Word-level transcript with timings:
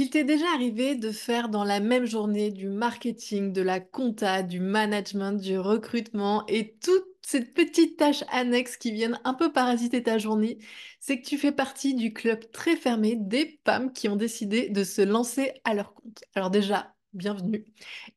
S'il 0.00 0.08
t'est 0.08 0.24
déjà 0.24 0.46
arrivé 0.54 0.94
de 0.94 1.10
faire 1.12 1.50
dans 1.50 1.62
la 1.62 1.78
même 1.78 2.06
journée 2.06 2.50
du 2.50 2.70
marketing, 2.70 3.52
de 3.52 3.60
la 3.60 3.80
compta, 3.80 4.42
du 4.42 4.58
management, 4.58 5.34
du 5.34 5.58
recrutement 5.58 6.42
et 6.46 6.74
toutes 6.82 7.04
ces 7.20 7.44
petites 7.44 7.98
tâches 7.98 8.24
annexes 8.32 8.78
qui 8.78 8.92
viennent 8.92 9.20
un 9.24 9.34
peu 9.34 9.52
parasiter 9.52 10.02
ta 10.02 10.16
journée, 10.16 10.56
c'est 11.00 11.20
que 11.20 11.26
tu 11.26 11.36
fais 11.36 11.52
partie 11.52 11.94
du 11.94 12.14
club 12.14 12.50
très 12.50 12.76
fermé 12.76 13.14
des 13.14 13.60
femmes 13.66 13.92
qui 13.92 14.08
ont 14.08 14.16
décidé 14.16 14.70
de 14.70 14.84
se 14.84 15.02
lancer 15.02 15.52
à 15.64 15.74
leur 15.74 15.92
compte. 15.92 16.22
Alors 16.34 16.48
déjà, 16.48 16.94
bienvenue. 17.12 17.64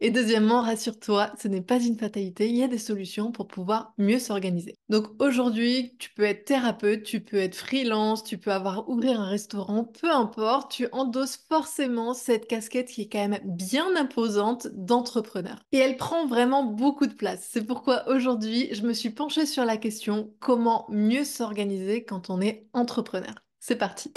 Et 0.02 0.12
deuxièmement, 0.12 0.62
rassure-toi, 0.62 1.32
ce 1.42 1.48
n'est 1.48 1.62
pas 1.62 1.80
une 1.80 1.98
fatalité, 1.98 2.50
il 2.50 2.56
y 2.56 2.64
a 2.64 2.68
des 2.68 2.78
solutions 2.78 3.32
pour 3.32 3.48
pouvoir 3.48 3.94
mieux 3.98 4.20
s'organiser. 4.20 4.76
Donc 4.90 5.08
aujourd'hui, 5.22 5.96
tu 6.00 6.12
peux 6.14 6.24
être 6.24 6.46
thérapeute, 6.46 7.04
tu 7.04 7.22
peux 7.22 7.38
être 7.38 7.56
freelance, 7.56 8.24
tu 8.24 8.38
peux 8.38 8.52
avoir 8.52 8.90
ouvrir 8.90 9.20
un 9.20 9.28
restaurant, 9.28 9.84
peu 9.84 10.12
importe, 10.12 10.72
tu 10.72 10.88
endosses 10.92 11.40
forcément 11.50 12.14
cette 12.14 12.48
casquette 12.48 12.90
qui 12.90 13.02
est 13.04 13.10
quand 13.10 13.28
même 13.28 13.42
bien 13.44 13.96
imposante 13.96 14.68
d'entrepreneur. 14.74 15.58
Et 15.72 15.78
elle 15.78 15.98
prend 15.98 16.26
vraiment 16.28 16.64
beaucoup 16.64 17.08
de 17.08 17.14
place. 17.14 17.48
C'est 17.52 17.66
pourquoi 17.66 18.08
aujourd'hui, 18.10 18.70
je 18.74 18.84
me 18.84 18.94
suis 18.94 19.10
penchée 19.10 19.46
sur 19.46 19.66
la 19.66 19.78
question 19.78 20.34
comment 20.40 20.86
mieux 20.90 21.24
s'organiser 21.24 22.04
quand 22.04 22.30
on 22.30 22.42
est 22.42 22.68
entrepreneur. 22.74 23.34
C'est 23.60 23.78
parti. 23.78 24.12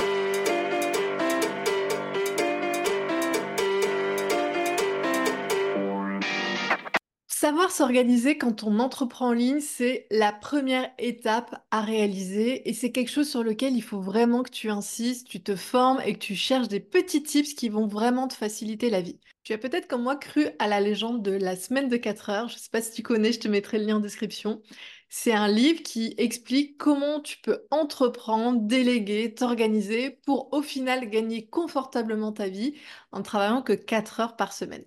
Savoir 7.47 7.71
s'organiser 7.71 8.39
quand 8.39 8.65
on 8.65 8.81
entreprend 8.81 9.29
en 9.29 9.33
ligne, 9.33 9.61
c'est 9.61 10.09
la 10.11 10.33
première 10.33 10.91
étape 10.99 11.65
à 11.71 11.81
réaliser 11.81 12.69
et 12.69 12.73
c'est 12.73 12.91
quelque 12.91 13.09
chose 13.09 13.31
sur 13.31 13.45
lequel 13.45 13.77
il 13.77 13.85
faut 13.85 14.01
vraiment 14.01 14.43
que 14.43 14.51
tu 14.51 14.69
insistes, 14.69 15.29
tu 15.29 15.41
te 15.41 15.55
formes 15.55 16.01
et 16.05 16.15
que 16.15 16.19
tu 16.19 16.35
cherches 16.35 16.67
des 16.67 16.81
petits 16.81 17.23
tips 17.23 17.55
qui 17.55 17.69
vont 17.69 17.87
vraiment 17.87 18.27
te 18.27 18.35
faciliter 18.35 18.91
la 18.91 19.01
vie. 19.01 19.21
Tu 19.45 19.53
as 19.53 19.59
peut-être 19.59 19.87
comme 19.87 20.03
moi 20.03 20.17
cru 20.17 20.49
à 20.59 20.67
la 20.67 20.81
légende 20.81 21.23
de 21.23 21.31
la 21.31 21.55
semaine 21.55 21.89
de 21.89 21.97
4 21.97 22.31
heures, 22.31 22.49
je 22.49 22.55
ne 22.57 22.59
sais 22.59 22.69
pas 22.69 22.83
si 22.83 22.91
tu 22.91 23.05
connais, 23.05 23.31
je 23.31 23.39
te 23.39 23.47
mettrai 23.47 23.79
le 23.79 23.85
lien 23.85 23.99
en 23.99 24.01
description. 24.01 24.61
C'est 25.09 25.33
un 25.33 25.47
livre 25.47 25.85
qui 25.85 26.17
explique 26.19 26.77
comment 26.79 27.21
tu 27.21 27.39
peux 27.39 27.65
entreprendre, 27.71 28.63
déléguer, 28.63 29.33
t'organiser 29.33 30.11
pour 30.27 30.53
au 30.53 30.63
final 30.63 31.09
gagner 31.11 31.47
confortablement 31.47 32.33
ta 32.33 32.49
vie 32.49 32.75
en 33.13 33.23
travaillant 33.23 33.63
que 33.63 33.73
4 33.73 34.19
heures 34.19 34.35
par 34.35 34.53
semaine. 34.53 34.85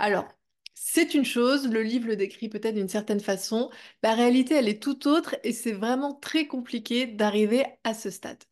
Alors, 0.00 0.26
c'est 0.82 1.14
une 1.14 1.24
chose, 1.26 1.68
le 1.68 1.82
livre 1.82 2.06
le 2.08 2.16
décrit 2.16 2.48
peut-être 2.48 2.74
d'une 2.74 2.88
certaine 2.88 3.20
façon, 3.20 3.70
la 4.02 4.14
réalité 4.14 4.54
elle 4.54 4.68
est 4.68 4.82
tout 4.82 5.06
autre 5.08 5.36
et 5.44 5.52
c'est 5.52 5.72
vraiment 5.72 6.14
très 6.14 6.46
compliqué 6.46 7.06
d'arriver 7.06 7.64
à 7.84 7.92
ce 7.94 8.10
stade. 8.10 8.42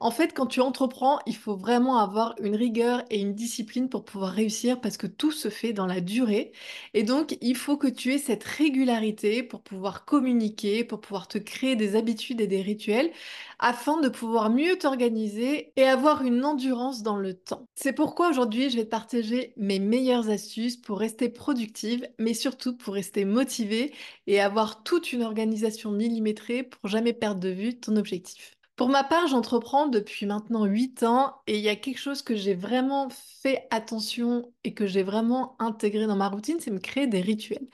En 0.00 0.10
fait, 0.10 0.34
quand 0.34 0.46
tu 0.46 0.60
entreprends, 0.60 1.18
il 1.26 1.36
faut 1.36 1.56
vraiment 1.56 1.98
avoir 1.98 2.34
une 2.40 2.54
rigueur 2.56 3.04
et 3.10 3.20
une 3.20 3.34
discipline 3.34 3.88
pour 3.88 4.04
pouvoir 4.04 4.32
réussir 4.32 4.80
parce 4.80 4.96
que 4.96 5.06
tout 5.06 5.32
se 5.32 5.48
fait 5.48 5.72
dans 5.72 5.86
la 5.86 6.00
durée. 6.00 6.52
Et 6.94 7.02
donc, 7.02 7.36
il 7.40 7.56
faut 7.56 7.76
que 7.76 7.86
tu 7.86 8.12
aies 8.12 8.18
cette 8.18 8.44
régularité 8.44 9.42
pour 9.42 9.62
pouvoir 9.62 10.04
communiquer, 10.04 10.84
pour 10.84 11.00
pouvoir 11.00 11.28
te 11.28 11.38
créer 11.38 11.76
des 11.76 11.96
habitudes 11.96 12.40
et 12.40 12.46
des 12.46 12.60
rituels 12.62 13.10
afin 13.58 14.00
de 14.00 14.08
pouvoir 14.08 14.50
mieux 14.50 14.76
t'organiser 14.78 15.72
et 15.76 15.84
avoir 15.84 16.22
une 16.22 16.44
endurance 16.44 17.02
dans 17.02 17.16
le 17.16 17.34
temps. 17.34 17.66
C'est 17.74 17.92
pourquoi 17.92 18.28
aujourd'hui, 18.30 18.70
je 18.70 18.76
vais 18.76 18.84
te 18.84 18.90
partager 18.90 19.54
mes 19.56 19.78
meilleures 19.78 20.28
astuces 20.30 20.76
pour 20.76 20.98
rester 20.98 21.28
productive, 21.28 22.06
mais 22.18 22.34
surtout 22.34 22.76
pour 22.76 22.94
rester 22.94 23.24
motivée 23.24 23.92
et 24.26 24.40
avoir 24.40 24.82
toute 24.82 25.12
une 25.12 25.22
organisation 25.22 25.90
millimétrée 25.92 26.62
pour 26.62 26.88
jamais 26.88 27.12
perdre 27.12 27.40
de 27.40 27.48
vue 27.48 27.78
ton 27.80 27.96
objectif. 27.96 28.52
Pour 28.76 28.88
ma 28.88 29.04
part, 29.04 29.28
j'entreprends 29.28 29.86
depuis 29.86 30.26
maintenant 30.26 30.64
8 30.64 31.04
ans 31.04 31.40
et 31.46 31.58
il 31.58 31.62
y 31.64 31.68
a 31.68 31.76
quelque 31.76 31.98
chose 31.98 32.22
que 32.22 32.34
j'ai 32.34 32.54
vraiment 32.54 33.08
fait 33.08 33.68
attention 33.70 34.52
et 34.64 34.74
que 34.74 34.86
j'ai 34.86 35.04
vraiment 35.04 35.54
intégré 35.60 36.06
dans 36.08 36.16
ma 36.16 36.28
routine, 36.28 36.58
c'est 36.58 36.72
me 36.72 36.80
créer 36.80 37.06
des 37.06 37.20
rituels. 37.20 37.68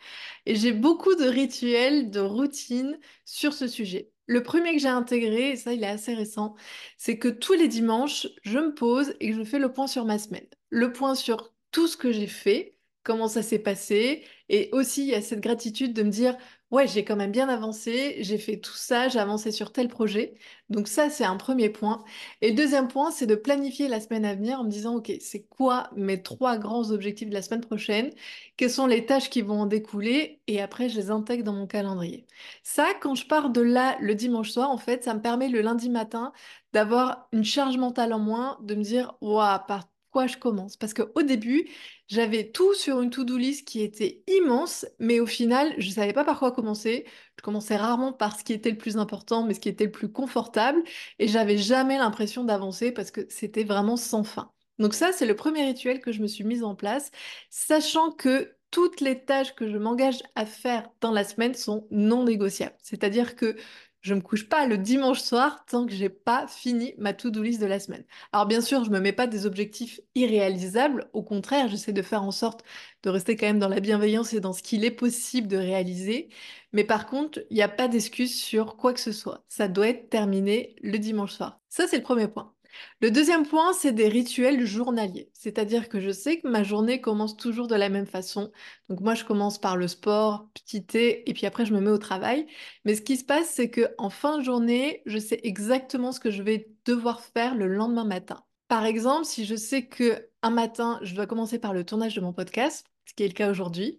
Et 0.45 0.57
j'ai 0.57 0.73
beaucoup 0.73 1.15
de 1.15 1.25
rituels, 1.25 2.11
de 2.11 2.21
routines 2.21 2.99
sur 3.25 3.55
ce 3.55 3.67
sujet. 3.67 4.11
Le 4.27 4.43
premier 4.43 4.75
que 4.75 4.79
j'ai 4.79 4.89
intégré, 4.89 5.53
et 5.53 5.57
ça 5.57 5.73
il 5.73 5.83
est 5.83 5.87
assez 5.87 6.15
récent, 6.15 6.55
c'est 6.99 7.19
que 7.19 7.29
tous 7.29 7.55
les 7.55 7.69
dimanches, 7.69 8.29
je 8.43 8.59
me 8.59 8.75
pose 8.75 9.15
et 9.21 9.33
je 9.33 9.43
fais 9.43 9.59
le 9.59 9.73
point 9.73 9.87
sur 9.87 10.05
ma 10.05 10.19
semaine. 10.19 10.47
Le 10.69 10.93
point 10.93 11.15
sur 11.15 11.53
tout 11.71 11.89
ce 11.89 11.97
que 11.97 12.13
j'ai 12.13 12.27
fait, 12.27 12.79
comment 13.03 13.29
ça 13.29 13.43
s'est 13.43 13.59
passé, 13.59 14.25
et 14.49 14.69
aussi 14.73 15.03
il 15.03 15.09
y 15.09 15.15
a 15.15 15.23
cette 15.23 15.41
gratitude 15.41 15.93
de 15.95 16.03
me 16.03 16.11
dire 16.11 16.37
ouais, 16.71 16.87
j'ai 16.87 17.05
quand 17.05 17.17
même 17.17 17.33
bien 17.33 17.49
avancé, 17.49 18.17
j'ai 18.21 18.39
fait 18.39 18.59
tout 18.59 18.75
ça, 18.75 19.09
j'ai 19.09 19.19
avancé 19.19 19.51
sur 19.51 19.73
tel 19.73 19.89
projet. 19.89 20.35
Donc 20.69 20.87
ça, 20.89 21.11
c'est 21.11 21.25
un 21.25 21.37
premier 21.37 21.69
point. 21.69 22.05
Et 22.43 22.51
le 22.51 22.57
deuxième 22.57 22.89
point, 22.89 23.11
c'est 23.11 23.27
de 23.27 23.35
planifier 23.35 23.89
la 23.89 24.01
semaine 24.01 24.25
à 24.25 24.35
venir 24.35 24.61
en 24.61 24.65
me 24.65 24.71
disant, 24.71 24.97
OK, 24.97 25.13
c'est 25.21 25.43
quoi 25.49 25.91
mes 25.97 26.23
trois 26.23 26.59
grands 26.59 26.91
objectifs 26.93 27.29
de 27.29 27.35
la 27.35 27.43
semaine 27.43 27.61
prochaine? 27.61 28.13
Quelles 28.57 28.71
sont 28.71 28.87
les 28.87 29.05
tâches 29.07 29.31
qui 29.31 29.43
vont 29.43 29.63
en 29.63 29.67
découler? 29.67 30.41
Et 30.47 30.61
après, 30.61 30.89
je 30.89 30.97
les 30.97 31.11
intègre 31.11 31.45
dans 31.45 31.53
mon 31.55 31.67
calendrier. 31.67 32.27
Ça, 32.63 32.89
quand 33.01 33.15
je 33.17 33.27
pars 33.27 33.51
de 33.51 33.61
là 33.61 33.97
le 34.01 34.15
dimanche 34.15 34.51
soir, 34.51 34.71
en 34.71 34.79
fait, 34.79 35.03
ça 35.05 35.15
me 35.15 35.21
permet 35.23 35.49
le 35.49 35.63
lundi 35.63 35.91
matin 35.91 36.33
d'avoir 36.73 37.29
une 37.33 37.45
charge 37.45 37.77
mentale 37.79 38.13
en 38.13 38.21
moins, 38.21 38.59
de 38.63 38.75
me 38.77 38.83
dire, 38.83 39.15
waouh, 39.21 39.59
par 39.67 39.90
quoi 40.11 40.27
je 40.27 40.37
commence? 40.37 40.77
Parce 40.77 40.95
qu'au 40.95 41.23
début, 41.23 41.69
j'avais 42.09 42.51
tout 42.51 42.75
sur 42.75 43.01
une 43.01 43.11
to-do 43.11 43.37
list 43.37 43.67
qui 43.67 43.81
était 43.83 44.23
immense, 44.27 44.87
mais 44.99 45.21
au 45.21 45.27
final, 45.27 45.75
je 45.79 45.89
ne 45.89 45.95
savais 45.95 46.13
pas 46.13 46.25
par 46.25 46.39
quoi 46.39 46.53
commencer. 46.53 47.07
Je 47.39 47.43
commençais 47.43 47.77
rarement 47.77 48.13
par 48.13 48.39
ce 48.39 48.45
qui 48.45 48.53
était 48.53 48.71
le 48.71 48.79
plus 48.79 48.97
important, 48.97 49.45
mais 49.45 49.55
ce 49.55 49.61
qui 49.61 49.69
était 49.69 49.85
le 49.85 49.91
plus 49.91 50.11
confortable, 50.13 50.83
et 51.19 51.29
j'avais 51.29 51.59
jamais 51.59 51.99
l'impression 51.99 52.45
d'avancer 52.45 52.93
parce 52.93 53.11
que 53.11 53.23
c'était 53.29 53.65
vraiment 53.65 53.97
sans 53.97 54.25
fin. 54.25 54.53
Donc 54.79 54.95
ça, 54.95 55.13
c'est 55.13 55.27
le 55.27 55.37
premier 55.37 55.65
rituel 55.65 56.01
que 56.01 56.13
je 56.13 56.23
me 56.23 56.27
suis 56.27 56.45
mise 56.45 56.65
en 56.65 56.75
place, 56.75 57.11
sachant 57.51 58.11
que 58.11 58.55
toutes 58.71 59.01
les 59.01 59.25
tâches 59.25 59.55
que 59.55 59.69
je 59.69 59.77
m'engage 59.77 60.23
à 60.37 60.47
faire 60.47 60.89
dans 61.01 61.11
la 61.11 61.25
semaine 61.25 61.55
sont 61.55 61.87
non 61.91 62.25
négociables. 62.25 62.77
C'est-à-dire 62.83 63.37
que 63.37 63.57
je 64.01 64.15
me 64.15 64.21
couche 64.21 64.49
pas 64.49 64.67
le 64.67 64.79
dimanche 64.79 65.21
soir 65.21 65.65
tant 65.67 65.87
que 65.87 65.93
j'ai 65.93 66.09
pas 66.09 66.47
fini 66.49 66.95
ma 66.99 67.13
to-do 67.13 67.43
list 67.43 67.61
de 67.61 67.67
la 67.67 67.81
semaine. 67.81 68.05
Alors 68.33 68.47
bien 68.47 68.61
sûr, 68.61 68.85
je 68.85 68.91
me 68.91 69.01
mets 69.01 69.13
pas 69.13 69.27
des 69.27 69.47
objectifs 69.47 70.01
irréalisables, 70.15 71.09
au 71.13 71.23
contraire, 71.23 71.69
j'essaie 71.69 71.93
de 71.93 72.03
faire 72.03 72.23
en 72.23 72.31
sorte 72.31 72.65
de 73.03 73.11
rester 73.11 73.37
quand 73.37 73.47
même 73.47 73.59
dans 73.59 73.69
la 73.69 73.81
bienveillance 73.81 74.33
et 74.33 74.41
dans 74.41 74.53
ce 74.53 74.63
qu'il 74.63 74.85
est 74.85 74.91
possible 74.91 75.49
de 75.49 75.57
réaliser. 75.57 76.29
Mais 76.73 76.85
par 76.85 77.07
contre, 77.07 77.41
il 77.51 77.55
n'y 77.57 77.63
a 77.63 77.69
pas 77.69 77.89
d'excuse 77.89 78.35
sur 78.41 78.77
quoi 78.77 78.93
que 78.95 79.01
ce 79.01 79.13
soit. 79.13 79.45
Ça 79.49 79.69
doit 79.69 79.89
être 79.89 80.09
terminé 80.11 80.77
le 80.83 80.99
dimanche 80.99 81.33
soir. 81.33 81.61
Ça, 81.69 81.87
c'est 81.87 81.99
le 81.99 82.03
premier 82.03 82.29
point. 82.29 82.55
Le 83.01 83.11
deuxième 83.11 83.47
point, 83.47 83.73
c'est 83.73 83.93
des 83.93 84.09
rituels 84.09 84.65
journaliers. 84.67 85.31
C'est-à-dire 85.35 85.89
que 85.89 86.01
je 86.01 86.11
sais 86.11 86.41
que 86.41 86.49
ma 86.49 86.63
journée 86.63 87.01
commence 87.01 87.37
toujours 87.37 87.67
de 87.67 87.75
la 87.75 87.89
même 87.89 88.07
façon. 88.07 88.51
Donc 88.89 89.01
moi, 89.01 89.15
je 89.15 89.25
commence 89.25 89.59
par 89.61 89.77
le 89.77 89.89
sport, 89.89 90.49
petit 90.55 90.85
thé, 90.85 91.29
et 91.29 91.35
puis 91.35 91.47
après, 91.47 91.67
je 91.67 91.75
me 91.75 91.81
mets 91.81 91.91
au 91.91 91.99
travail. 91.99 92.47
Mais 92.85 92.95
ce 92.95 93.03
qui 93.03 93.17
se 93.17 93.25
passe, 93.25 93.51
c'est 93.51 93.71
que 93.71 93.95
en 93.99 94.11
fin 94.11 94.39
de 94.39 94.45
journée, 94.45 95.03
je 95.07 95.19
sais 95.19 95.41
exactement 95.43 96.13
ce 96.13 96.21
que 96.21 96.31
je 96.31 96.43
vais 96.43 96.69
devoir 96.85 97.21
faire 97.21 97.55
le 97.55 97.67
lendemain 97.69 98.05
matin. 98.05 98.45
Par 98.69 98.85
exemple, 98.85 99.25
si 99.25 99.45
je 99.45 99.57
sais 99.57 99.87
que 99.87 100.29
un 100.43 100.51
matin, 100.51 101.01
je 101.03 101.15
dois 101.15 101.27
commencer 101.27 101.59
par 101.59 101.75
le 101.75 101.85
tournage 101.85 102.15
de 102.15 102.21
mon 102.21 102.33
podcast, 102.33 102.87
ce 103.05 103.15
qui 103.15 103.25
est 103.25 103.29
le 103.29 103.35
cas 103.35 103.51
aujourd'hui, 103.51 103.99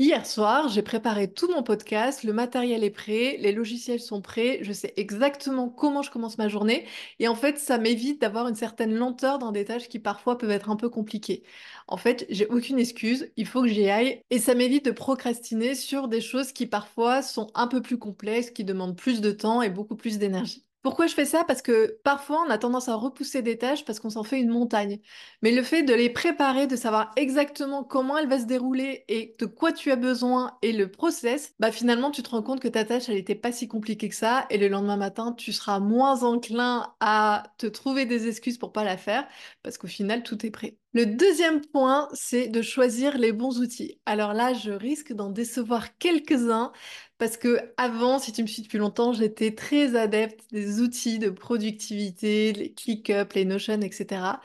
Hier 0.00 0.24
soir, 0.26 0.68
j'ai 0.70 0.80
préparé 0.82 1.30
tout 1.30 1.48
mon 1.52 1.62
podcast, 1.62 2.24
le 2.24 2.32
matériel 2.32 2.82
est 2.84 2.90
prêt, 2.90 3.36
les 3.38 3.52
logiciels 3.52 4.00
sont 4.00 4.22
prêts, 4.22 4.58
je 4.62 4.72
sais 4.72 4.94
exactement 4.96 5.68
comment 5.68 6.00
je 6.02 6.10
commence 6.10 6.38
ma 6.38 6.48
journée 6.48 6.86
et 7.18 7.28
en 7.28 7.34
fait, 7.34 7.58
ça 7.58 7.76
m'évite 7.78 8.18
d'avoir 8.20 8.48
une 8.48 8.54
certaine 8.54 8.94
lenteur 8.94 9.38
dans 9.38 9.52
des 9.52 9.66
tâches 9.66 9.88
qui 9.90 9.98
parfois 9.98 10.38
peuvent 10.38 10.50
être 10.50 10.70
un 10.70 10.76
peu 10.76 10.88
compliquées. 10.88 11.42
En 11.86 11.98
fait, 11.98 12.24
j'ai 12.30 12.46
aucune 12.46 12.78
excuse, 12.78 13.30
il 13.36 13.46
faut 13.46 13.60
que 13.62 13.68
j'y 13.68 13.88
aille 13.90 14.22
et 14.30 14.38
ça 14.38 14.54
m'évite 14.54 14.86
de 14.86 14.90
procrastiner 14.90 15.74
sur 15.74 16.08
des 16.08 16.22
choses 16.22 16.52
qui 16.52 16.66
parfois 16.66 17.20
sont 17.22 17.48
un 17.54 17.66
peu 17.66 17.82
plus 17.82 17.98
complexes, 17.98 18.50
qui 18.50 18.64
demandent 18.64 18.96
plus 18.96 19.20
de 19.20 19.32
temps 19.32 19.60
et 19.60 19.68
beaucoup 19.70 19.96
plus 19.96 20.18
d'énergie. 20.18 20.69
Pourquoi 20.82 21.06
je 21.06 21.14
fais 21.14 21.26
ça? 21.26 21.44
Parce 21.44 21.60
que 21.60 21.98
parfois, 22.04 22.42
on 22.46 22.50
a 22.50 22.56
tendance 22.56 22.88
à 22.88 22.94
repousser 22.94 23.42
des 23.42 23.58
tâches 23.58 23.84
parce 23.84 24.00
qu'on 24.00 24.08
s'en 24.08 24.24
fait 24.24 24.40
une 24.40 24.48
montagne. 24.48 24.98
Mais 25.42 25.52
le 25.52 25.62
fait 25.62 25.82
de 25.82 25.92
les 25.92 26.08
préparer, 26.08 26.66
de 26.66 26.74
savoir 26.74 27.10
exactement 27.16 27.84
comment 27.84 28.16
elle 28.16 28.28
va 28.28 28.38
se 28.40 28.46
dérouler 28.46 29.04
et 29.08 29.36
de 29.38 29.44
quoi 29.44 29.72
tu 29.72 29.90
as 29.90 29.96
besoin 29.96 30.56
et 30.62 30.72
le 30.72 30.90
process, 30.90 31.54
bah 31.58 31.70
finalement, 31.70 32.10
tu 32.10 32.22
te 32.22 32.30
rends 32.30 32.42
compte 32.42 32.60
que 32.60 32.68
ta 32.68 32.84
tâche, 32.86 33.10
elle 33.10 33.16
n'était 33.16 33.34
pas 33.34 33.52
si 33.52 33.68
compliquée 33.68 34.08
que 34.08 34.14
ça. 34.14 34.46
Et 34.48 34.56
le 34.56 34.68
lendemain 34.68 34.96
matin, 34.96 35.34
tu 35.36 35.52
seras 35.52 35.80
moins 35.80 36.22
enclin 36.22 36.94
à 37.00 37.42
te 37.58 37.66
trouver 37.66 38.06
des 38.06 38.26
excuses 38.26 38.56
pour 38.56 38.72
pas 38.72 38.84
la 38.84 38.96
faire 38.96 39.28
parce 39.62 39.76
qu'au 39.76 39.86
final, 39.88 40.22
tout 40.22 40.46
est 40.46 40.50
prêt. 40.50 40.78
Le 40.94 41.04
deuxième 41.06 41.60
point, 41.60 42.08
c'est 42.14 42.48
de 42.48 42.62
choisir 42.62 43.18
les 43.18 43.32
bons 43.32 43.60
outils. 43.60 44.00
Alors 44.06 44.32
là, 44.32 44.54
je 44.54 44.72
risque 44.72 45.12
d'en 45.12 45.28
décevoir 45.30 45.96
quelques-uns 45.98 46.72
parce 47.20 47.36
que 47.36 47.72
avant, 47.76 48.18
si 48.18 48.32
tu 48.32 48.42
me 48.42 48.46
suis 48.46 48.62
depuis 48.62 48.78
longtemps, 48.78 49.12
j'étais 49.12 49.54
très 49.54 49.94
adepte 49.94 50.40
des 50.52 50.80
outils 50.80 51.18
de 51.18 51.28
productivité, 51.28 52.54
les 52.54 52.72
ClickUp, 52.72 53.34
les 53.34 53.44
Notion, 53.44 53.82
etc. 53.82 54.40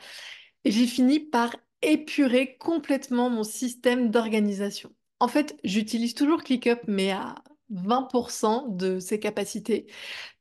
Et 0.64 0.70
j'ai 0.70 0.86
fini 0.86 1.18
par 1.18 1.56
épurer 1.80 2.58
complètement 2.58 3.30
mon 3.30 3.44
système 3.44 4.10
d'organisation. 4.10 4.92
En 5.20 5.28
fait, 5.28 5.56
j'utilise 5.64 6.14
toujours 6.14 6.44
ClickUp, 6.44 6.80
mais 6.86 7.12
à 7.12 7.36
20% 7.72 8.76
de 8.76 9.00
ses 9.00 9.18
capacités, 9.18 9.86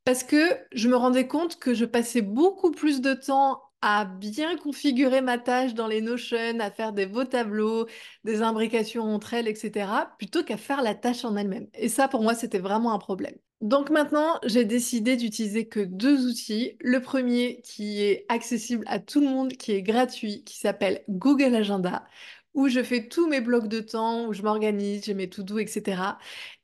parce 0.03 0.23
que 0.23 0.59
je 0.73 0.89
me 0.89 0.97
rendais 0.97 1.27
compte 1.27 1.57
que 1.57 1.73
je 1.73 1.85
passais 1.85 2.21
beaucoup 2.21 2.71
plus 2.71 2.99
de 2.99 3.13
temps 3.13 3.61
à 3.87 4.03
bien 4.05 4.57
configurer 4.57 5.21
ma 5.21 5.37
tâche 5.37 5.75
dans 5.75 5.85
les 5.87 6.01
Notion, 6.01 6.59
à 6.59 6.71
faire 6.71 6.91
des 6.91 7.05
beaux 7.05 7.23
tableaux, 7.23 7.85
des 8.23 8.41
imbrications 8.41 9.03
entre 9.03 9.35
elles, 9.35 9.47
etc., 9.47 9.87
plutôt 10.17 10.43
qu'à 10.43 10.57
faire 10.57 10.81
la 10.81 10.95
tâche 10.95 11.23
en 11.23 11.35
elle-même. 11.35 11.67
Et 11.75 11.87
ça, 11.87 12.07
pour 12.07 12.23
moi, 12.23 12.33
c'était 12.33 12.57
vraiment 12.57 12.93
un 12.93 12.97
problème. 12.97 13.35
Donc 13.61 13.91
maintenant, 13.91 14.39
j'ai 14.43 14.65
décidé 14.65 15.15
d'utiliser 15.17 15.67
que 15.67 15.79
deux 15.79 16.27
outils. 16.27 16.77
Le 16.81 16.99
premier 16.99 17.61
qui 17.61 18.01
est 18.01 18.25
accessible 18.27 18.83
à 18.87 18.99
tout 18.99 19.21
le 19.21 19.27
monde, 19.27 19.53
qui 19.53 19.71
est 19.73 19.83
gratuit, 19.83 20.43
qui 20.45 20.57
s'appelle 20.57 21.03
Google 21.07 21.53
Agenda, 21.55 22.05
où 22.56 22.68
je 22.69 22.81
fais 22.81 23.07
tous 23.07 23.28
mes 23.28 23.42
blocs 23.42 23.68
de 23.68 23.81
temps, 23.81 24.28
où 24.28 24.34
je 24.34 24.42
m'organise, 24.42 25.04
j'ai 25.06 25.13
mes 25.13 25.30
to-do, 25.30 25.60
etc. 25.60 26.18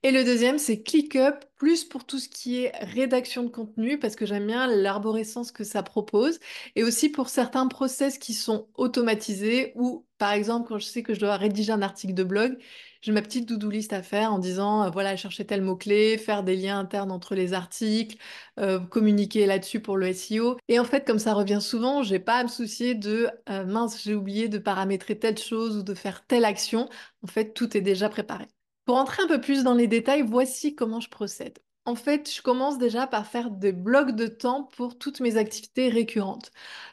Et 0.03 0.11
le 0.11 0.23
deuxième, 0.23 0.57
c'est 0.57 0.81
ClickUp, 0.81 1.45
plus 1.57 1.83
pour 1.85 2.05
tout 2.05 2.17
ce 2.17 2.29
qui 2.29 2.63
est 2.63 2.71
rédaction 2.81 3.43
de 3.43 3.49
contenu, 3.49 3.99
parce 3.99 4.15
que 4.15 4.25
j'aime 4.25 4.47
bien 4.47 4.67
l'arborescence 4.67 5.51
que 5.51 5.63
ça 5.63 5.83
propose, 5.83 6.39
et 6.75 6.83
aussi 6.83 7.09
pour 7.09 7.29
certains 7.29 7.67
process 7.67 8.17
qui 8.17 8.33
sont 8.33 8.67
automatisés, 8.75 9.73
ou 9.75 10.07
par 10.17 10.31
exemple, 10.31 10.69
quand 10.69 10.79
je 10.79 10.85
sais 10.85 11.03
que 11.03 11.13
je 11.13 11.19
dois 11.19 11.35
rédiger 11.37 11.71
un 11.71 11.81
article 11.81 12.13
de 12.13 12.23
blog, 12.23 12.57
j'ai 13.01 13.11
ma 13.11 13.21
petite 13.21 13.47
do-do 13.47 13.69
list 13.69 13.93
à 13.93 14.03
faire 14.03 14.31
en 14.31 14.39
disant, 14.39 14.83
euh, 14.83 14.89
voilà, 14.89 15.15
chercher 15.15 15.45
tel 15.45 15.61
mot-clé, 15.61 16.17
faire 16.17 16.43
des 16.43 16.55
liens 16.55 16.79
internes 16.79 17.11
entre 17.11 17.35
les 17.35 17.53
articles, 17.53 18.17
euh, 18.59 18.79
communiquer 18.79 19.45
là-dessus 19.45 19.79
pour 19.79 19.97
le 19.97 20.13
SEO. 20.13 20.57
Et 20.67 20.79
en 20.79 20.85
fait, 20.85 21.05
comme 21.05 21.19
ça 21.19 21.33
revient 21.33 21.59
souvent, 21.61 22.03
j'ai 22.03 22.19
pas 22.19 22.35
à 22.35 22.43
me 22.43 22.49
soucier 22.49 22.95
de, 22.95 23.29
euh, 23.49 23.65
mince, 23.65 24.01
j'ai 24.03 24.13
oublié 24.15 24.49
de 24.49 24.57
paramétrer 24.59 25.17
telle 25.17 25.37
chose 25.37 25.77
ou 25.77 25.83
de 25.83 25.93
faire 25.93 26.25
telle 26.27 26.45
action. 26.45 26.89
En 27.23 27.27
fait, 27.27 27.53
tout 27.53 27.75
est 27.75 27.81
déjà 27.81 28.09
préparé. 28.09 28.45
Pour 28.85 28.97
entrer 28.97 29.23
un 29.23 29.27
peu 29.27 29.41
plus 29.41 29.63
dans 29.63 29.73
les 29.73 29.87
détails, 29.87 30.21
voici 30.23 30.75
comment 30.75 30.99
je 30.99 31.09
procède. 31.09 31.59
En 31.85 31.95
fait, 31.95 32.31
je 32.31 32.41
commence 32.43 32.77
déjà 32.77 33.07
par 33.07 33.25
faire 33.25 33.49
des 33.49 33.71
blocs 33.71 34.11
de 34.15 34.27
temps 34.27 34.65
pour 34.75 34.99
toutes 34.99 35.19
mes 35.19 35.37
activités 35.37 35.89
récurrentes. 35.89 36.51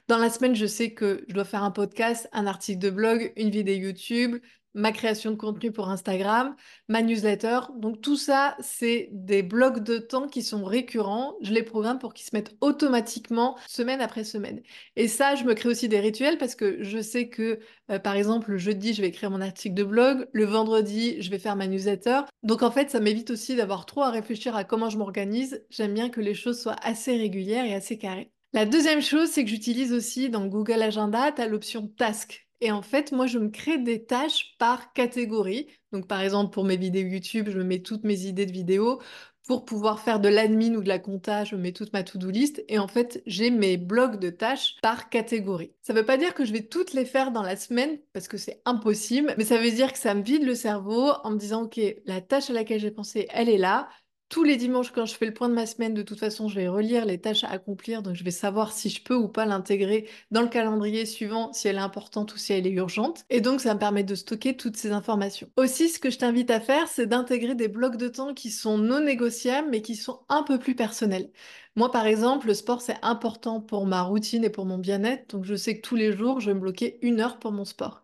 Dans 0.08 0.16
la 0.16 0.30
semaine, 0.30 0.54
je 0.54 0.64
sais 0.64 0.94
que 0.94 1.24
je 1.28 1.34
dois 1.34 1.44
faire 1.44 1.62
un 1.62 1.70
podcast, 1.70 2.26
un 2.32 2.46
article 2.46 2.78
de 2.78 2.88
blog, 2.90 3.32
une 3.36 3.50
vidéo 3.50 3.74
YouTube, 3.76 4.38
ma 4.74 4.92
création 4.92 5.30
de 5.30 5.36
contenu 5.36 5.72
pour 5.72 5.88
Instagram, 5.88 6.54
ma 6.88 7.02
newsletter. 7.02 7.60
Donc 7.76 8.00
tout 8.00 8.16
ça, 8.16 8.56
c'est 8.60 9.08
des 9.12 9.42
blocs 9.42 9.80
de 9.80 9.98
temps 9.98 10.28
qui 10.28 10.42
sont 10.42 10.64
récurrents. 10.64 11.36
Je 11.42 11.52
les 11.52 11.62
programme 11.62 11.98
pour 11.98 12.14
qu'ils 12.14 12.26
se 12.26 12.34
mettent 12.34 12.56
automatiquement 12.60 13.56
semaine 13.66 14.00
après 14.00 14.24
semaine. 14.24 14.62
Et 14.96 15.08
ça, 15.08 15.34
je 15.34 15.44
me 15.44 15.54
crée 15.54 15.68
aussi 15.68 15.88
des 15.88 16.00
rituels 16.00 16.38
parce 16.38 16.54
que 16.54 16.82
je 16.82 17.00
sais 17.00 17.28
que, 17.28 17.60
euh, 17.90 17.98
par 17.98 18.14
exemple, 18.14 18.52
le 18.52 18.58
jeudi, 18.58 18.94
je 18.94 19.02
vais 19.02 19.08
écrire 19.08 19.30
mon 19.30 19.40
article 19.40 19.74
de 19.74 19.84
blog. 19.84 20.28
Le 20.32 20.44
vendredi, 20.44 21.20
je 21.20 21.30
vais 21.30 21.38
faire 21.38 21.56
ma 21.56 21.66
newsletter. 21.66 22.20
Donc 22.42 22.62
en 22.62 22.70
fait, 22.70 22.90
ça 22.90 23.00
m'évite 23.00 23.30
aussi 23.30 23.56
d'avoir 23.56 23.86
trop 23.86 24.02
à 24.02 24.10
réfléchir 24.10 24.56
à 24.56 24.64
comment 24.64 24.90
je 24.90 24.98
m'organise. 24.98 25.64
J'aime 25.70 25.94
bien 25.94 26.10
que 26.10 26.20
les 26.20 26.34
choses 26.34 26.60
soient 26.60 26.76
assez 26.82 27.16
régulières 27.16 27.64
et 27.64 27.74
assez 27.74 27.98
carrées. 27.98 28.30
La 28.54 28.64
deuxième 28.64 29.02
chose, 29.02 29.28
c'est 29.28 29.44
que 29.44 29.50
j'utilise 29.50 29.92
aussi 29.92 30.30
dans 30.30 30.46
Google 30.46 30.82
Agenda, 30.82 31.32
tu 31.32 31.42
as 31.42 31.46
l'option 31.46 31.86
Task. 31.86 32.47
Et 32.60 32.72
en 32.72 32.82
fait, 32.82 33.12
moi, 33.12 33.26
je 33.26 33.38
me 33.38 33.48
crée 33.48 33.78
des 33.78 34.04
tâches 34.04 34.56
par 34.58 34.92
catégorie. 34.92 35.68
Donc, 35.92 36.08
par 36.08 36.20
exemple, 36.20 36.52
pour 36.52 36.64
mes 36.64 36.76
vidéos 36.76 37.06
YouTube, 37.06 37.48
je 37.50 37.58
me 37.58 37.64
mets 37.64 37.82
toutes 37.82 38.04
mes 38.04 38.26
idées 38.26 38.46
de 38.46 38.52
vidéos. 38.52 39.00
Pour 39.46 39.64
pouvoir 39.64 40.00
faire 40.00 40.20
de 40.20 40.28
l'admin 40.28 40.74
ou 40.74 40.82
de 40.82 40.88
la 40.88 40.98
compta, 40.98 41.44
je 41.44 41.56
mets 41.56 41.72
toute 41.72 41.94
ma 41.94 42.02
to-do 42.02 42.28
list. 42.28 42.62
Et 42.68 42.78
en 42.78 42.88
fait, 42.88 43.22
j'ai 43.24 43.50
mes 43.50 43.78
blocs 43.78 44.18
de 44.18 44.28
tâches 44.28 44.76
par 44.82 45.08
catégorie. 45.08 45.72
Ça 45.80 45.94
ne 45.94 46.00
veut 46.00 46.04
pas 46.04 46.18
dire 46.18 46.34
que 46.34 46.44
je 46.44 46.52
vais 46.52 46.66
toutes 46.66 46.92
les 46.92 47.06
faire 47.06 47.30
dans 47.30 47.42
la 47.42 47.56
semaine, 47.56 47.98
parce 48.12 48.28
que 48.28 48.36
c'est 48.36 48.60
impossible. 48.66 49.34
Mais 49.38 49.44
ça 49.44 49.56
veut 49.56 49.70
dire 49.70 49.92
que 49.92 49.98
ça 49.98 50.14
me 50.14 50.22
vide 50.22 50.44
le 50.44 50.54
cerveau 50.54 51.12
en 51.24 51.30
me 51.30 51.38
disant, 51.38 51.62
OK, 51.62 51.80
la 52.04 52.20
tâche 52.20 52.50
à 52.50 52.52
laquelle 52.52 52.80
j'ai 52.80 52.90
pensé, 52.90 53.26
elle 53.30 53.48
est 53.48 53.56
là 53.56 53.88
tous 54.28 54.44
les 54.44 54.56
dimanches, 54.56 54.90
quand 54.92 55.06
je 55.06 55.14
fais 55.14 55.26
le 55.26 55.32
point 55.32 55.48
de 55.48 55.54
ma 55.54 55.66
semaine, 55.66 55.94
de 55.94 56.02
toute 56.02 56.18
façon, 56.20 56.48
je 56.48 56.56
vais 56.56 56.68
relire 56.68 57.06
les 57.06 57.18
tâches 57.20 57.44
à 57.44 57.50
accomplir, 57.50 58.02
donc 58.02 58.14
je 58.14 58.24
vais 58.24 58.30
savoir 58.30 58.72
si 58.72 58.90
je 58.90 59.02
peux 59.02 59.14
ou 59.14 59.28
pas 59.28 59.46
l'intégrer 59.46 60.08
dans 60.30 60.42
le 60.42 60.48
calendrier 60.48 61.06
suivant, 61.06 61.52
si 61.52 61.68
elle 61.68 61.76
est 61.76 61.80
importante 61.80 62.34
ou 62.34 62.38
si 62.38 62.52
elle 62.52 62.66
est 62.66 62.70
urgente. 62.70 63.24
Et 63.30 63.40
donc, 63.40 63.60
ça 63.60 63.74
me 63.74 63.78
permet 63.78 64.04
de 64.04 64.14
stocker 64.14 64.56
toutes 64.56 64.76
ces 64.76 64.92
informations. 64.92 65.50
Aussi, 65.56 65.88
ce 65.88 65.98
que 65.98 66.10
je 66.10 66.18
t'invite 66.18 66.50
à 66.50 66.60
faire, 66.60 66.88
c'est 66.88 67.06
d'intégrer 67.06 67.54
des 67.54 67.68
blocs 67.68 67.96
de 67.96 68.08
temps 68.08 68.34
qui 68.34 68.50
sont 68.50 68.76
non 68.78 69.00
négociables, 69.00 69.68
mais 69.70 69.82
qui 69.82 69.96
sont 69.96 70.20
un 70.28 70.42
peu 70.42 70.58
plus 70.58 70.74
personnels. 70.74 71.30
Moi, 71.76 71.90
par 71.92 72.06
exemple, 72.06 72.48
le 72.48 72.54
sport, 72.54 72.80
c'est 72.82 72.96
important 73.02 73.60
pour 73.60 73.86
ma 73.86 74.02
routine 74.02 74.44
et 74.44 74.50
pour 74.50 74.64
mon 74.66 74.78
bien-être, 74.78 75.30
donc 75.30 75.44
je 75.44 75.54
sais 75.54 75.76
que 75.80 75.86
tous 75.86 75.94
les 75.96 76.12
jours, 76.12 76.40
je 76.40 76.50
vais 76.50 76.54
me 76.54 76.60
bloquer 76.60 76.98
une 77.02 77.20
heure 77.20 77.38
pour 77.38 77.52
mon 77.52 77.64
sport. 77.64 78.02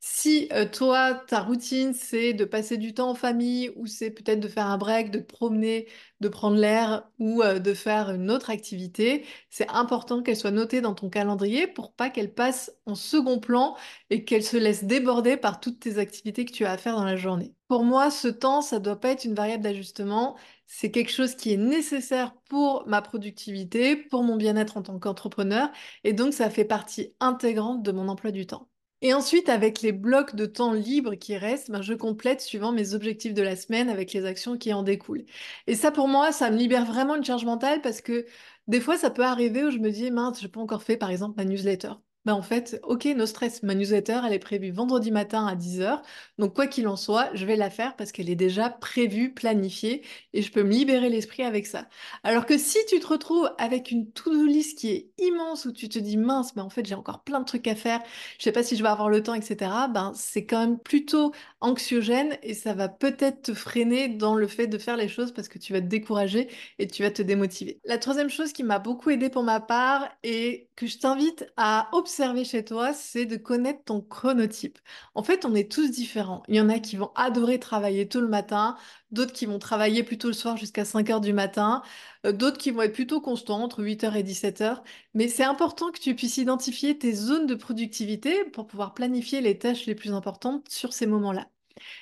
Si 0.00 0.48
euh, 0.52 0.66
toi, 0.70 1.14
ta 1.14 1.40
routine, 1.40 1.94
c'est 1.94 2.34
de 2.34 2.44
passer 2.44 2.76
du 2.76 2.92
temps 2.92 3.08
en 3.10 3.14
famille, 3.14 3.70
ou 3.76 3.86
c'est 3.86 4.10
peut-être 4.10 4.40
de 4.40 4.48
faire 4.48 4.66
un 4.66 4.76
break, 4.76 5.10
de 5.10 5.18
te 5.20 5.32
promener, 5.32 5.88
de 6.20 6.28
prendre 6.28 6.56
l'air, 6.58 7.08
ou 7.18 7.42
euh, 7.42 7.58
de 7.58 7.72
faire 7.74 8.10
une 8.10 8.30
autre 8.30 8.50
activité, 8.50 9.24
c'est 9.50 9.68
important 9.70 10.22
qu'elle 10.22 10.36
soit 10.36 10.50
notée 10.50 10.80
dans 10.82 10.94
ton 10.94 11.08
calendrier 11.08 11.66
pour 11.66 11.94
pas 11.94 12.10
qu'elle 12.10 12.34
passe 12.34 12.70
en 12.86 12.94
second 12.94 13.38
plan 13.40 13.76
et 14.10 14.24
qu'elle 14.24 14.44
se 14.44 14.56
laisse 14.58 14.84
déborder 14.84 15.36
par 15.38 15.60
toutes 15.60 15.80
tes 15.80 15.98
activités 15.98 16.44
que 16.44 16.52
tu 16.52 16.64
as 16.66 16.72
à 16.72 16.76
faire 16.78 16.96
dans 16.96 17.04
la 17.04 17.16
journée. 17.16 17.54
Pour 17.68 17.84
moi, 17.84 18.10
ce 18.10 18.28
temps, 18.28 18.60
ça 18.60 18.78
doit 18.78 19.00
pas 19.00 19.10
être 19.10 19.24
une 19.24 19.34
variable 19.34 19.62
d'ajustement, 19.64 20.36
c'est 20.66 20.90
quelque 20.90 21.10
chose 21.12 21.34
qui 21.34 21.52
est 21.52 21.56
nécessaire 21.56 22.34
pour 22.48 22.84
ma 22.86 23.02
productivité, 23.02 23.96
pour 23.96 24.22
mon 24.22 24.36
bien-être 24.36 24.76
en 24.76 24.82
tant 24.82 24.98
qu'entrepreneur, 24.98 25.70
et 26.04 26.12
donc 26.12 26.32
ça 26.32 26.50
fait 26.50 26.64
partie 26.64 27.14
intégrante 27.20 27.82
de 27.82 27.92
mon 27.92 28.08
emploi 28.08 28.30
du 28.30 28.46
temps. 28.46 28.68
Et 29.02 29.12
ensuite, 29.12 29.48
avec 29.50 29.82
les 29.82 29.92
blocs 29.92 30.34
de 30.34 30.46
temps 30.46 30.72
libre 30.72 31.14
qui 31.14 31.36
restent, 31.36 31.70
ben, 31.70 31.82
je 31.82 31.92
complète 31.92 32.40
suivant 32.40 32.72
mes 32.72 32.94
objectifs 32.94 33.34
de 33.34 33.42
la 33.42 33.54
semaine 33.54 33.90
avec 33.90 34.12
les 34.14 34.24
actions 34.24 34.56
qui 34.56 34.72
en 34.72 34.82
découlent. 34.82 35.26
Et 35.66 35.74
ça, 35.74 35.90
pour 35.90 36.08
moi, 36.08 36.32
ça 36.32 36.50
me 36.50 36.56
libère 36.56 36.86
vraiment 36.86 37.14
une 37.16 37.24
charge 37.24 37.44
mentale 37.44 37.82
parce 37.82 38.00
que 38.00 38.24
des 38.66 38.80
fois, 38.80 38.96
ça 38.96 39.10
peut 39.10 39.24
arriver 39.24 39.62
où 39.64 39.70
je 39.70 39.78
me 39.78 39.90
dis, 39.90 40.10
mince, 40.10 40.38
je 40.40 40.44
n'ai 40.46 40.50
pas 40.50 40.60
encore 40.60 40.82
fait, 40.82 40.96
par 40.96 41.10
exemple, 41.10 41.34
ma 41.36 41.44
newsletter. 41.44 41.92
Ben 42.24 42.32
en 42.32 42.40
fait, 42.42 42.80
ok, 42.84 43.04
no 43.16 43.26
stress, 43.26 43.62
ma 43.62 43.74
newsletter, 43.74 44.20
elle 44.26 44.32
est 44.32 44.38
prévue 44.38 44.70
vendredi 44.70 45.10
matin 45.10 45.46
à 45.46 45.54
10h. 45.54 46.02
Donc 46.38 46.54
quoi 46.54 46.66
qu'il 46.66 46.88
en 46.88 46.96
soit, 46.96 47.28
je 47.34 47.44
vais 47.44 47.56
la 47.56 47.68
faire 47.68 47.96
parce 47.96 48.12
qu'elle 48.12 48.30
est 48.30 48.34
déjà 48.34 48.70
prévue, 48.70 49.34
planifiée, 49.34 50.02
et 50.32 50.40
je 50.40 50.50
peux 50.50 50.62
me 50.62 50.70
libérer 50.70 51.10
l'esprit 51.10 51.42
avec 51.42 51.66
ça. 51.66 51.86
Alors 52.22 52.46
que 52.46 52.56
si 52.56 52.78
tu 52.88 52.98
te 52.98 53.06
retrouves 53.06 53.50
avec 53.58 53.90
une 53.90 54.10
to-do 54.10 54.46
list 54.46 54.78
qui 54.78 54.88
est 54.90 55.10
immense, 55.18 55.66
où 55.66 55.72
tu 55.72 55.88
te 55.90 55.98
dis, 55.98 56.16
mince, 56.16 56.56
mais 56.56 56.62
en 56.62 56.70
fait 56.70 56.86
j'ai 56.86 56.94
encore 56.94 57.24
plein 57.24 57.40
de 57.40 57.44
trucs 57.44 57.68
à 57.68 57.74
faire, 57.74 58.00
je 58.38 58.44
sais 58.44 58.52
pas 58.52 58.62
si 58.62 58.76
je 58.76 58.82
vais 58.82 58.88
avoir 58.88 59.10
le 59.10 59.22
temps, 59.22 59.34
etc., 59.34 59.70
ben 59.92 60.12
c'est 60.14 60.46
quand 60.46 60.60
même 60.60 60.78
plutôt 60.78 61.32
anxiogène 61.60 62.38
et 62.42 62.54
ça 62.54 62.72
va 62.74 62.88
peut-être 62.88 63.42
te 63.42 63.54
freiner 63.54 64.08
dans 64.08 64.34
le 64.34 64.46
fait 64.46 64.66
de 64.66 64.78
faire 64.78 64.96
les 64.96 65.08
choses 65.08 65.32
parce 65.32 65.48
que 65.48 65.58
tu 65.58 65.72
vas 65.74 65.80
te 65.80 65.86
décourager 65.86 66.48
et 66.78 66.86
tu 66.86 67.02
vas 67.02 67.10
te 67.10 67.22
démotiver. 67.22 67.80
La 67.84 67.98
troisième 67.98 68.30
chose 68.30 68.52
qui 68.52 68.62
m'a 68.62 68.78
beaucoup 68.78 69.10
aidé 69.10 69.28
pour 69.30 69.42
ma 69.42 69.60
part 69.60 70.08
et 70.22 70.68
que 70.76 70.86
je 70.86 70.98
t'invite 70.98 71.46
à 71.56 71.88
observer, 71.92 72.13
chez 72.44 72.64
toi, 72.64 72.92
c'est 72.92 73.26
de 73.26 73.36
connaître 73.36 73.84
ton 73.84 74.00
chronotype. 74.00 74.78
En 75.14 75.22
fait, 75.22 75.44
on 75.44 75.54
est 75.54 75.70
tous 75.70 75.90
différents. 75.90 76.42
Il 76.48 76.54
y 76.56 76.60
en 76.60 76.68
a 76.68 76.78
qui 76.78 76.96
vont 76.96 77.10
adorer 77.14 77.58
travailler 77.58 78.08
tôt 78.08 78.20
le 78.20 78.28
matin, 78.28 78.76
d'autres 79.10 79.32
qui 79.32 79.46
vont 79.46 79.58
travailler 79.58 80.02
plutôt 80.02 80.28
le 80.28 80.34
soir 80.34 80.56
jusqu'à 80.56 80.84
5 80.84 81.10
heures 81.10 81.20
du 81.20 81.32
matin, 81.32 81.82
euh, 82.26 82.32
d'autres 82.32 82.58
qui 82.58 82.70
vont 82.70 82.82
être 82.82 82.94
plutôt 82.94 83.20
constants 83.20 83.62
entre 83.62 83.82
8h 83.82 84.16
et 84.16 84.22
17h. 84.22 84.82
Mais 85.14 85.28
c'est 85.28 85.44
important 85.44 85.90
que 85.90 86.00
tu 86.00 86.14
puisses 86.14 86.36
identifier 86.38 86.98
tes 86.98 87.12
zones 87.12 87.46
de 87.46 87.54
productivité 87.54 88.44
pour 88.44 88.66
pouvoir 88.66 88.94
planifier 88.94 89.40
les 89.40 89.58
tâches 89.58 89.86
les 89.86 89.94
plus 89.94 90.12
importantes 90.12 90.68
sur 90.68 90.92
ces 90.92 91.06
moments-là. 91.06 91.48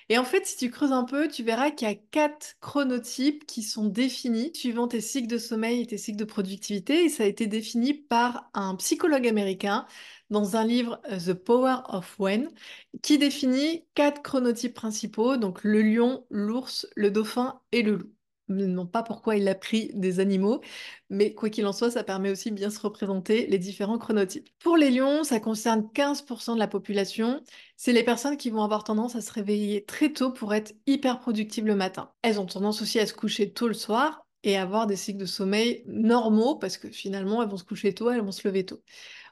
Et 0.09 0.19
en 0.19 0.25
fait, 0.25 0.47
si 0.47 0.57
tu 0.57 0.71
creuses 0.71 0.93
un 0.93 1.05
peu, 1.05 1.29
tu 1.29 1.43
verras 1.43 1.71
qu'il 1.71 1.89
y 1.89 1.91
a 1.91 1.95
quatre 1.95 2.57
chronotypes 2.61 3.47
qui 3.47 3.63
sont 3.63 3.87
définis 3.87 4.51
suivant 4.55 4.89
tes 4.89 5.01
cycles 5.01 5.29
de 5.29 5.39
sommeil 5.39 5.83
et 5.83 5.87
tes 5.87 5.99
cycles 5.99 6.19
de 6.19 6.25
productivité. 6.25 7.05
Et 7.05 7.09
ça 7.09 7.25
a 7.25 7.27
été 7.27 7.47
défini 7.47 7.95
par 7.95 8.51
un 8.55 8.77
psychologue 8.77 9.27
américain 9.27 9.87
dans 10.31 10.57
un 10.57 10.65
livre 10.65 11.01
euh, 11.11 11.19
The 11.19 11.35
Power 11.35 11.77
of 11.89 12.19
When, 12.19 12.51
qui 13.03 13.19
définit 13.19 13.85
quatre 13.95 14.23
chronotypes 14.23 14.75
principaux, 14.75 15.37
donc 15.37 15.63
le 15.65 15.83
lion, 15.83 16.27
l'ours, 16.31 16.87
le 16.97 17.11
dauphin 17.11 17.61
et 17.73 17.83
le 17.83 17.97
loup 17.97 18.13
non 18.55 18.87
pas 18.87 19.03
pourquoi 19.03 19.37
il 19.37 19.49
a 19.49 19.55
pris 19.55 19.91
des 19.95 20.21
animaux, 20.21 20.61
mais 21.11 21.35
quoi 21.35 21.51
qu'il 21.51 21.67
en 21.67 21.73
soit, 21.73 21.91
ça 21.91 22.05
permet 22.05 22.31
aussi 22.31 22.51
bien 22.51 22.71
se 22.71 22.81
représenter 22.81 23.47
les 23.47 23.59
différents 23.59 23.99
chronotypes. 23.99 24.49
Pour 24.59 24.77
les 24.77 24.91
lions, 24.91 25.25
ça 25.25 25.41
concerne 25.41 25.89
15% 25.95 26.55
de 26.55 26.59
la 26.59 26.69
population. 26.69 27.43
C'est 27.77 27.93
les 27.93 28.05
personnes 28.05 28.37
qui 28.37 28.51
vont 28.51 28.63
avoir 28.63 28.85
tendance 28.85 29.17
à 29.17 29.21
se 29.21 29.33
réveiller 29.33 29.85
très 29.85 30.13
tôt 30.13 30.31
pour 30.33 30.55
être 30.55 30.75
hyper 30.87 31.19
productives 31.21 31.67
le 31.67 31.75
matin. 31.75 32.11
Elles 32.23 32.41
ont 32.41 32.47
tendance 32.47 32.83
aussi 32.83 32.99
à 32.99 33.07
se 33.07 33.15
coucher 33.15 33.53
tôt 33.53 33.69
le 33.69 33.75
soir 33.75 34.27
et 34.45 34.57
avoir 34.57 34.87
des 34.87 34.97
cycles 34.97 35.21
de 35.21 35.27
sommeil 35.27 35.85
normaux 35.87 36.57
parce 36.57 36.77
que 36.77 36.89
finalement, 36.91 37.43
elles 37.43 37.49
vont 37.49 37.57
se 37.57 37.65
coucher 37.65 37.95
tôt, 37.95 38.11
elles 38.11 38.23
vont 38.23 38.33
se 38.33 38.47
lever 38.47 38.65
tôt. 38.65 38.83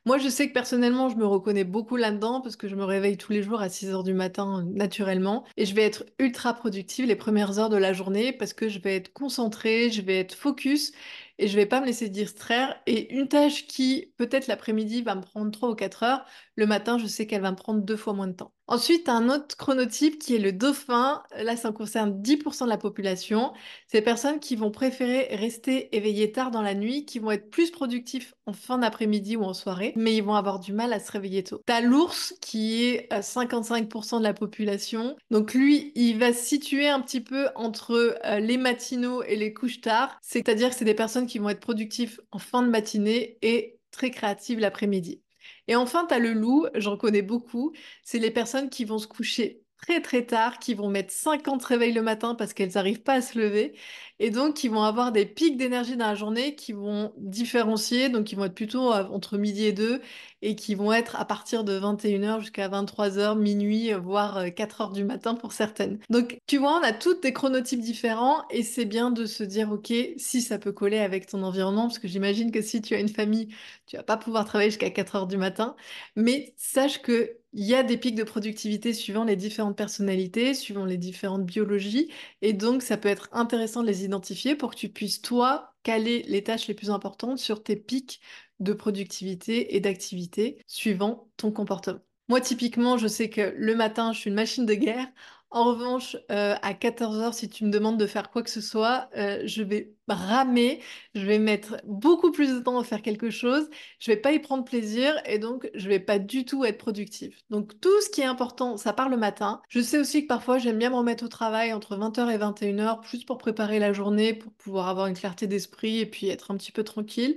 Moi, 0.07 0.17
je 0.19 0.29
sais 0.31 0.49
que 0.49 0.55
personnellement, 0.55 1.09
je 1.11 1.17
me 1.17 1.27
reconnais 1.27 1.65
beaucoup 1.65 1.97
là-dedans 1.97 2.41
parce 2.41 2.57
que 2.57 2.69
je 2.69 2.75
me 2.75 2.85
réveille 2.85 3.19
tous 3.19 3.33
les 3.33 3.43
jours 3.43 3.61
à 3.61 3.69
6 3.69 3.89
heures 3.91 4.03
du 4.03 4.15
matin 4.15 4.65
naturellement 4.73 5.45
et 5.59 5.67
je 5.67 5.75
vais 5.75 5.83
être 5.85 6.05
ultra 6.19 6.55
productive 6.55 7.05
les 7.07 7.17
premières 7.17 7.59
heures 7.59 7.69
de 7.69 7.77
la 7.77 7.93
journée 7.93 8.33
parce 8.33 8.55
que 8.55 8.69
je 8.69 8.79
vais 8.79 8.97
être 8.97 9.13
concentrée, 9.13 9.91
je 9.91 10.01
vais 10.01 10.19
être 10.19 10.35
focus 10.35 10.93
et 11.39 11.49
je 11.49 11.57
vais 11.57 11.67
pas 11.67 11.81
me 11.81 11.87
laisser 11.87 12.09
distraire. 12.09 12.81
Et 12.87 13.13
une 13.15 13.29
tâche 13.29 13.67
qui, 13.67 14.13
peut-être 14.17 14.47
l'après-midi, 14.47 15.03
va 15.03 15.15
me 15.15 15.21
prendre 15.23 15.51
3 15.51 15.71
ou 15.71 15.75
4 15.75 16.03
heures, 16.03 16.25
Le 16.57 16.67
matin, 16.67 16.97
je 16.99 17.07
sais 17.07 17.27
qu'elle 17.27 17.43
va 17.43 17.51
me 17.51 17.57
prendre 17.57 17.83
deux 17.83 17.97
fois 17.97 18.15
moins 18.15 18.29
de 18.29 18.33
temps. 18.33 18.55
Ensuite, 18.71 19.09
un 19.09 19.29
autre 19.31 19.57
chronotype 19.57 20.21
qui 20.21 20.37
est 20.37 20.39
le 20.39 20.53
dauphin. 20.53 21.25
Là, 21.37 21.57
ça 21.57 21.73
concerne 21.73 22.23
10% 22.23 22.67
de 22.67 22.69
la 22.69 22.79
population. 22.79 23.53
C'est 23.89 23.99
les 23.99 24.05
personnes 24.05 24.39
qui 24.39 24.55
vont 24.55 24.71
préférer 24.71 25.35
rester 25.35 25.97
éveillées 25.97 26.31
tard 26.31 26.53
dans 26.53 26.63
la 26.63 26.75
nuit, 26.75 27.05
qui 27.05 27.19
vont 27.19 27.33
être 27.33 27.51
plus 27.51 27.73
productifs 27.73 28.33
en 28.47 28.53
fin 28.53 28.79
d'après-midi 28.79 29.35
ou 29.37 29.43
en 29.43 29.55
soirée, 29.55 29.93
mais 29.97 30.15
ils 30.15 30.23
vont 30.23 30.37
avoir 30.37 30.61
du 30.61 30.73
mal 30.73 30.93
à 30.93 31.01
se 31.01 31.11
réveiller 31.11 31.43
tôt. 31.43 31.61
T'as 31.67 31.81
l'ours 31.81 32.33
qui 32.41 32.85
est 32.85 33.13
à 33.13 33.23
55% 33.23 34.21
de 34.21 34.23
la 34.23 34.35
population. 34.35 35.17
Donc 35.33 35.53
lui, 35.53 35.91
il 35.97 36.17
va 36.21 36.33
se 36.33 36.45
situer 36.45 36.89
un 36.89 37.01
petit 37.01 37.21
peu 37.21 37.49
entre 37.57 38.17
euh, 38.25 38.39
les 38.39 38.57
matinaux 38.57 39.25
et 39.25 39.35
les 39.35 39.53
couches 39.53 39.81
tard. 39.81 40.17
C'est-à-dire 40.23 40.71
que 40.71 40.77
c'est 40.77 40.85
des 40.85 40.95
personnes 40.95 41.27
qui 41.27 41.41
vont 41.41 41.49
être 41.49 41.59
productifs 41.59 42.21
en 42.31 42.39
fin 42.39 42.63
de 42.63 42.69
matinée 42.69 43.37
et 43.43 43.81
très 43.91 44.13
créatives 44.13 44.61
l'après-midi. 44.61 45.23
Et 45.69 45.77
enfin, 45.77 46.07
tu 46.07 46.21
le 46.21 46.33
loup, 46.33 46.67
j'en 46.75 46.97
connais 46.97 47.23
beaucoup, 47.23 47.73
c'est 48.03 48.19
les 48.19 48.31
personnes 48.31 48.71
qui 48.71 48.85
vont 48.85 48.99
se 48.99 49.07
coucher 49.07 49.60
très 49.83 50.01
très 50.01 50.25
tard, 50.27 50.59
qui 50.59 50.75
vont 50.75 50.89
mettre 50.89 51.13
50 51.13 51.65
réveils 51.65 51.93
le 51.93 52.03
matin 52.03 52.35
parce 52.35 52.53
qu'elles 52.53 52.73
n'arrivent 52.75 53.03
pas 53.03 53.15
à 53.15 53.23
se 53.23 53.39
lever, 53.39 53.75
et 54.19 54.31
donc 54.31 54.55
qui 54.55 54.69
vont 54.69 54.83
avoir 54.83 55.13
des 55.13 55.27
pics 55.27 55.57
d'énergie 55.57 55.97
dans 55.97 56.07
la 56.07 56.15
journée 56.15 56.55
qui 56.55 56.73
vont 56.73 57.13
différencier, 57.17 58.09
donc 58.09 58.25
qui 58.25 58.35
vont 58.35 58.45
être 58.45 58.55
plutôt 58.55 58.93
euh, 58.93 59.05
entre 59.09 59.39
midi 59.39 59.65
et 59.65 59.73
2, 59.73 60.01
et 60.43 60.57
qui 60.57 60.75
vont 60.75 60.93
être 60.93 61.17
à 61.17 61.25
partir 61.25 61.65
de 61.65 61.79
21h 61.79 62.41
jusqu'à 62.41 62.69
23h, 62.69 63.39
minuit, 63.39 63.93
voire 63.93 64.45
4h 64.47 64.91
euh, 64.91 64.93
du 64.93 65.05
matin 65.05 65.35
pour 65.35 65.53
certaines. 65.53 65.99
Donc 66.11 66.39
tu 66.47 66.59
vois, 66.59 66.79
on 66.79 66.83
a 66.83 66.93
toutes 66.93 67.23
des 67.23 67.33
chronotypes 67.33 67.81
différents, 67.81 68.43
et 68.51 68.63
c'est 68.63 68.85
bien 68.85 69.11
de 69.11 69.25
se 69.27 69.43
dire, 69.43 69.73
ok, 69.73 69.93
si 70.17 70.43
ça 70.43 70.59
peut 70.59 70.73
coller 70.73 70.99
avec 70.99 71.27
ton 71.27 71.43
environnement, 71.43 71.83
parce 71.89 71.99
que 71.99 72.09
j'imagine 72.09 72.51
que 72.53 72.63
si 72.63 72.83
tu 72.83 72.95
as 72.95 73.01
une 73.01 73.09
famille, 73.09 73.49
tu 73.87 73.97
vas 73.97 74.03
pas 74.03 74.17
pouvoir 74.17 74.45
travailler 74.45 74.71
jusqu'à 74.71 74.91
4h 74.91 75.27
du 75.29 75.37
matin, 75.37 75.75
mais 76.17 76.55
sache 76.57 77.03
que 77.03 77.40
il 77.53 77.65
y 77.65 77.75
a 77.75 77.83
des 77.83 77.97
pics 77.97 78.15
de 78.15 78.23
productivité 78.25 78.93
suivant 78.95 79.25
les 79.25 79.37
différentes 79.37 79.77
personnalités, 79.77 80.55
suivant 80.55 80.85
les 80.85 80.97
différentes 80.99 81.45
biologies, 81.45 82.11
et 82.43 82.53
donc 82.53 82.83
ça 82.83 82.97
peut 82.97 83.09
être 83.09 83.29
intéressant 83.33 83.83
de 83.83 83.89
les 83.89 84.05
identifier 84.05 84.55
pour 84.57 84.71
que 84.71 84.77
tu 84.77 84.89
puisses, 84.89 85.21
toi, 85.23 85.75
caler 85.83 86.23
les 86.29 86.45
tâches 86.45 86.69
les 86.69 86.75
plus 86.75 86.91
importantes 86.91 87.39
sur 87.39 87.63
tes 87.63 87.77
pics 87.77 88.21
de 88.61 88.73
productivité 88.73 89.75
et 89.77 89.81
d'activité 89.81 90.63
suivant 90.67 91.31
ton 91.37 91.51
comportement. 91.51 92.01
Moi, 92.29 92.41
typiquement, 92.41 92.97
je 92.99 93.09
sais 93.09 93.29
que 93.29 93.55
le 93.57 93.75
matin, 93.75 94.13
je 94.13 94.21
suis 94.21 94.31
une 94.31 94.37
machine 94.37 94.67
de 94.67 94.75
guerre. 94.75 95.09
En 95.53 95.65
revanche, 95.65 96.17
euh, 96.31 96.55
à 96.63 96.75
14h, 96.75 97.33
si 97.33 97.49
tu 97.49 97.65
me 97.65 97.71
demandes 97.73 97.99
de 97.99 98.07
faire 98.07 98.31
quoi 98.31 98.45
que 98.45 98.51
ce 98.51 98.61
soit, 98.61 99.09
euh, 99.17 99.43
je 99.47 99.65
vais 99.65 99.93
ramer, 100.07 100.81
je 101.17 101.27
vais 101.27 101.41
mettre 101.41 101.77
beaucoup 101.85 102.31
plus 102.31 102.55
de 102.55 102.61
temps 102.61 102.79
à 102.79 102.85
faire 102.85 103.03
quelque 103.03 103.31
chose, 103.31 103.69
je 103.99 104.13
vais 104.13 104.17
pas 104.17 104.31
y 104.31 104.39
prendre 104.39 104.65
plaisir 104.65 105.13
et 105.25 105.41
donc 105.41 105.69
je 105.75 105.89
vais 105.89 105.99
pas 105.99 106.21
du 106.21 106.45
tout 106.45 106.65
être 106.65 106.79
productive. 106.79 107.37
Donc 107.51 107.81
tout 107.81 108.01
ce 108.01 108.11
qui 108.11 108.21
est 108.21 108.25
important, 108.25 108.77
ça 108.77 108.93
part 108.93 109.09
le 109.09 109.17
matin. 109.17 109.61
Je 109.69 109.81
sais 109.81 109.99
aussi 109.99 110.23
que 110.23 110.29
parfois 110.29 110.59
j'aime 110.59 110.79
bien 110.79 110.91
me 110.91 110.95
remettre 110.97 111.25
au 111.25 111.29
travail 111.29 111.73
entre 111.73 111.97
20h 111.97 112.31
et 112.31 112.39
21h, 112.39 113.03
juste 113.11 113.27
pour 113.27 113.39
préparer 113.39 113.81
la 113.81 113.93
journée, 113.93 114.35
pour 114.35 114.53
pouvoir 114.53 114.87
avoir 114.89 115.09
une 115.09 115.17
clarté 115.17 115.49
d'esprit 115.49 115.99
et 115.99 116.07
puis 116.07 116.29
être 116.29 116.53
un 116.53 116.57
petit 116.57 116.73
peu 116.73 116.85
tranquille. 116.85 117.37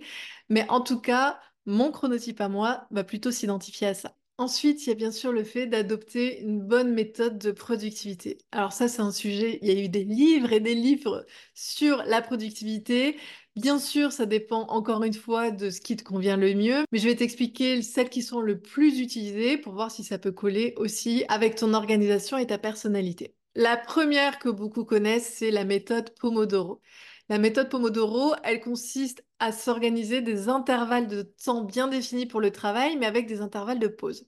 Mais 0.49 0.69
en 0.69 0.81
tout 0.81 0.99
cas, 1.01 1.39
mon 1.65 1.91
chronotype 1.91 2.41
à 2.41 2.49
moi 2.49 2.85
va 2.91 3.03
plutôt 3.03 3.31
s'identifier 3.31 3.87
à 3.87 3.93
ça. 3.95 4.15
Ensuite, 4.39 4.85
il 4.85 4.89
y 4.89 4.91
a 4.91 4.95
bien 4.95 5.11
sûr 5.11 5.31
le 5.31 5.43
fait 5.43 5.67
d'adopter 5.67 6.41
une 6.41 6.59
bonne 6.59 6.91
méthode 6.93 7.37
de 7.37 7.51
productivité. 7.51 8.39
Alors 8.51 8.73
ça, 8.73 8.87
c'est 8.87 9.01
un 9.01 9.11
sujet, 9.11 9.59
il 9.61 9.67
y 9.71 9.71
a 9.79 9.83
eu 9.83 9.89
des 9.89 10.03
livres 10.03 10.51
et 10.51 10.59
des 10.59 10.73
livres 10.73 11.25
sur 11.53 11.97
la 12.07 12.19
productivité. 12.21 13.15
Bien 13.55 13.77
sûr, 13.77 14.11
ça 14.11 14.25
dépend 14.25 14.61
encore 14.69 15.03
une 15.03 15.13
fois 15.13 15.51
de 15.51 15.69
ce 15.69 15.79
qui 15.81 15.95
te 15.95 16.03
convient 16.03 16.35
le 16.35 16.55
mieux, 16.55 16.83
mais 16.91 16.97
je 16.97 17.07
vais 17.07 17.15
t'expliquer 17.15 17.83
celles 17.83 18.09
qui 18.09 18.23
sont 18.23 18.41
le 18.41 18.59
plus 18.59 18.99
utilisées 18.99 19.57
pour 19.57 19.73
voir 19.73 19.91
si 19.91 20.03
ça 20.03 20.17
peut 20.17 20.31
coller 20.31 20.73
aussi 20.77 21.23
avec 21.29 21.55
ton 21.55 21.73
organisation 21.75 22.37
et 22.39 22.47
ta 22.47 22.57
personnalité. 22.57 23.35
La 23.55 23.77
première 23.77 24.39
que 24.39 24.49
beaucoup 24.49 24.83
connaissent, 24.83 25.31
c'est 25.37 25.51
la 25.51 25.63
méthode 25.63 26.09
Pomodoro. 26.19 26.81
La 27.29 27.37
méthode 27.37 27.69
Pomodoro, 27.69 28.33
elle 28.43 28.59
consiste 28.59 29.23
à 29.39 29.51
s'organiser 29.51 30.21
des 30.21 30.49
intervalles 30.49 31.07
de 31.07 31.21
temps 31.21 31.63
bien 31.63 31.87
définis 31.87 32.25
pour 32.25 32.41
le 32.41 32.51
travail, 32.51 32.97
mais 32.97 33.05
avec 33.05 33.27
des 33.27 33.41
intervalles 33.41 33.79
de 33.79 33.87
pause. 33.87 34.27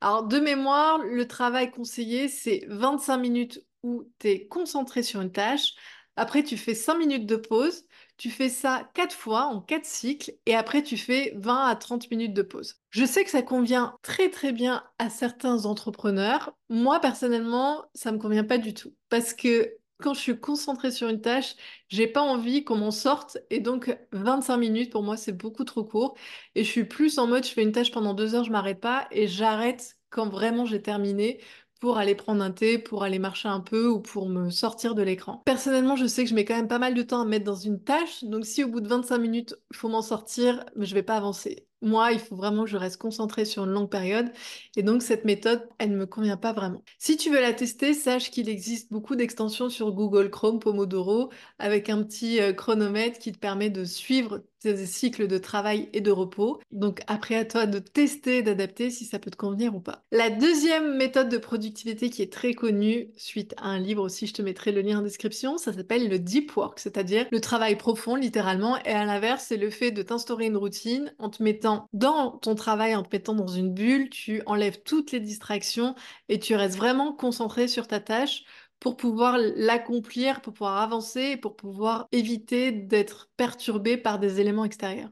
Alors, 0.00 0.24
de 0.24 0.38
mémoire, 0.38 0.98
le 0.98 1.26
travail 1.26 1.70
conseillé, 1.70 2.28
c'est 2.28 2.64
25 2.68 3.18
minutes 3.18 3.64
où 3.82 4.04
tu 4.18 4.28
es 4.28 4.46
concentré 4.46 5.02
sur 5.02 5.20
une 5.20 5.32
tâche. 5.32 5.74
Après, 6.16 6.42
tu 6.42 6.56
fais 6.56 6.74
5 6.74 6.98
minutes 6.98 7.26
de 7.26 7.36
pause. 7.36 7.84
Tu 8.16 8.30
fais 8.30 8.48
ça 8.48 8.88
4 8.94 9.14
fois 9.14 9.44
en 9.44 9.60
4 9.60 9.84
cycles 9.86 10.32
et 10.46 10.56
après, 10.56 10.82
tu 10.82 10.96
fais 10.96 11.32
20 11.36 11.66
à 11.66 11.76
30 11.76 12.10
minutes 12.10 12.34
de 12.34 12.42
pause. 12.42 12.76
Je 12.90 13.04
sais 13.04 13.22
que 13.24 13.30
ça 13.30 13.42
convient 13.42 13.96
très 14.02 14.28
très 14.28 14.52
bien 14.52 14.82
à 14.98 15.10
certains 15.10 15.64
entrepreneurs. 15.64 16.52
Moi, 16.68 17.00
personnellement, 17.00 17.84
ça 17.94 18.10
me 18.10 18.18
convient 18.18 18.44
pas 18.44 18.58
du 18.58 18.74
tout 18.74 18.94
parce 19.08 19.32
que 19.32 19.77
quand 20.02 20.14
je 20.14 20.20
suis 20.20 20.38
concentrée 20.38 20.90
sur 20.90 21.08
une 21.08 21.20
tâche, 21.20 21.54
j'ai 21.88 22.06
pas 22.06 22.22
envie 22.22 22.64
qu'on 22.64 22.76
m'en 22.76 22.90
sorte 22.90 23.38
et 23.50 23.60
donc 23.60 23.96
25 24.12 24.56
minutes 24.58 24.92
pour 24.92 25.02
moi 25.02 25.16
c'est 25.16 25.32
beaucoup 25.32 25.64
trop 25.64 25.84
court 25.84 26.16
et 26.54 26.64
je 26.64 26.70
suis 26.70 26.84
plus 26.84 27.18
en 27.18 27.26
mode 27.26 27.44
je 27.44 27.50
fais 27.50 27.62
une 27.62 27.72
tâche 27.72 27.90
pendant 27.92 28.14
deux 28.14 28.34
heures, 28.34 28.44
je 28.44 28.50
m'arrête 28.52 28.80
pas 28.80 29.08
et 29.10 29.26
j'arrête 29.26 29.96
quand 30.10 30.28
vraiment 30.28 30.64
j'ai 30.66 30.80
terminé 30.82 31.40
pour 31.80 31.98
aller 31.98 32.14
prendre 32.14 32.42
un 32.42 32.50
thé, 32.50 32.78
pour 32.78 33.04
aller 33.04 33.18
marcher 33.18 33.48
un 33.48 33.60
peu 33.60 33.86
ou 33.86 34.00
pour 34.00 34.28
me 34.28 34.50
sortir 34.50 34.94
de 34.96 35.02
l'écran. 35.02 35.42
Personnellement, 35.44 35.94
je 35.94 36.06
sais 36.06 36.24
que 36.24 36.30
je 36.30 36.34
mets 36.34 36.44
quand 36.44 36.56
même 36.56 36.66
pas 36.68 36.80
mal 36.80 36.94
de 36.94 37.02
temps 37.02 37.20
à 37.20 37.24
mettre 37.24 37.44
dans 37.44 37.54
une 37.54 37.82
tâche, 37.82 38.24
donc 38.24 38.46
si 38.46 38.64
au 38.64 38.68
bout 38.68 38.80
de 38.80 38.88
25 38.88 39.18
minutes, 39.18 39.54
faut 39.72 39.88
m'en 39.88 40.02
sortir, 40.02 40.64
je 40.76 40.94
vais 40.94 41.04
pas 41.04 41.16
avancer. 41.16 41.67
Moi, 41.80 42.12
il 42.12 42.18
faut 42.18 42.36
vraiment 42.36 42.64
que 42.64 42.70
je 42.70 42.76
reste 42.76 42.96
concentrée 42.96 43.44
sur 43.44 43.64
une 43.64 43.70
longue 43.70 43.90
période. 43.90 44.30
Et 44.76 44.82
donc, 44.82 45.02
cette 45.02 45.24
méthode, 45.24 45.68
elle 45.78 45.92
ne 45.92 45.96
me 45.96 46.06
convient 46.06 46.36
pas 46.36 46.52
vraiment. 46.52 46.82
Si 46.98 47.16
tu 47.16 47.30
veux 47.30 47.40
la 47.40 47.52
tester, 47.52 47.94
sache 47.94 48.30
qu'il 48.30 48.48
existe 48.48 48.90
beaucoup 48.92 49.14
d'extensions 49.14 49.68
sur 49.68 49.92
Google 49.92 50.30
Chrome 50.30 50.58
Pomodoro 50.58 51.30
avec 51.58 51.88
un 51.88 52.02
petit 52.02 52.40
euh, 52.40 52.52
chronomètre 52.52 53.18
qui 53.18 53.32
te 53.32 53.38
permet 53.38 53.70
de 53.70 53.84
suivre 53.84 54.42
tes 54.60 54.86
cycles 54.86 55.28
de 55.28 55.38
travail 55.38 55.88
et 55.92 56.00
de 56.00 56.10
repos. 56.10 56.60
Donc, 56.72 57.00
après, 57.06 57.36
à 57.36 57.44
toi 57.44 57.66
de 57.66 57.78
tester, 57.78 58.42
d'adapter 58.42 58.90
si 58.90 59.04
ça 59.04 59.20
peut 59.20 59.30
te 59.30 59.36
convenir 59.36 59.74
ou 59.76 59.80
pas. 59.80 60.04
La 60.10 60.30
deuxième 60.30 60.96
méthode 60.96 61.28
de 61.28 61.38
productivité 61.38 62.10
qui 62.10 62.22
est 62.22 62.32
très 62.32 62.54
connue, 62.54 63.10
suite 63.16 63.54
à 63.58 63.68
un 63.68 63.78
livre 63.78 64.02
aussi, 64.02 64.26
je 64.26 64.34
te 64.34 64.42
mettrai 64.42 64.72
le 64.72 64.80
lien 64.80 64.98
en 64.98 65.02
description, 65.02 65.58
ça 65.58 65.72
s'appelle 65.72 66.08
le 66.08 66.18
deep 66.18 66.56
work, 66.56 66.80
c'est-à-dire 66.80 67.26
le 67.30 67.40
travail 67.40 67.76
profond, 67.76 68.16
littéralement. 68.16 68.78
Et 68.78 68.90
à 68.90 69.04
l'inverse, 69.04 69.44
c'est 69.46 69.56
le 69.56 69.70
fait 69.70 69.92
de 69.92 70.02
t'instaurer 70.02 70.46
une 70.46 70.56
routine 70.56 71.12
en 71.18 71.30
te 71.30 71.42
mettant 71.42 71.67
dans 71.92 72.32
ton 72.38 72.54
travail, 72.54 72.94
en 72.96 73.02
te 73.02 73.08
mettant 73.14 73.34
dans 73.34 73.46
une 73.48 73.72
bulle, 73.74 74.10
tu 74.10 74.42
enlèves 74.46 74.82
toutes 74.82 75.12
les 75.12 75.20
distractions 75.20 75.94
et 76.28 76.38
tu 76.38 76.54
restes 76.54 76.76
vraiment 76.76 77.12
concentré 77.12 77.68
sur 77.68 77.86
ta 77.88 78.00
tâche 78.00 78.44
pour 78.80 78.96
pouvoir 78.96 79.36
l'accomplir, 79.38 80.40
pour 80.40 80.52
pouvoir 80.54 80.78
avancer, 80.82 81.36
pour 81.36 81.56
pouvoir 81.56 82.08
éviter 82.12 82.70
d'être 82.72 83.30
perturbé 83.36 83.96
par 83.96 84.18
des 84.18 84.40
éléments 84.40 84.64
extérieurs. 84.64 85.10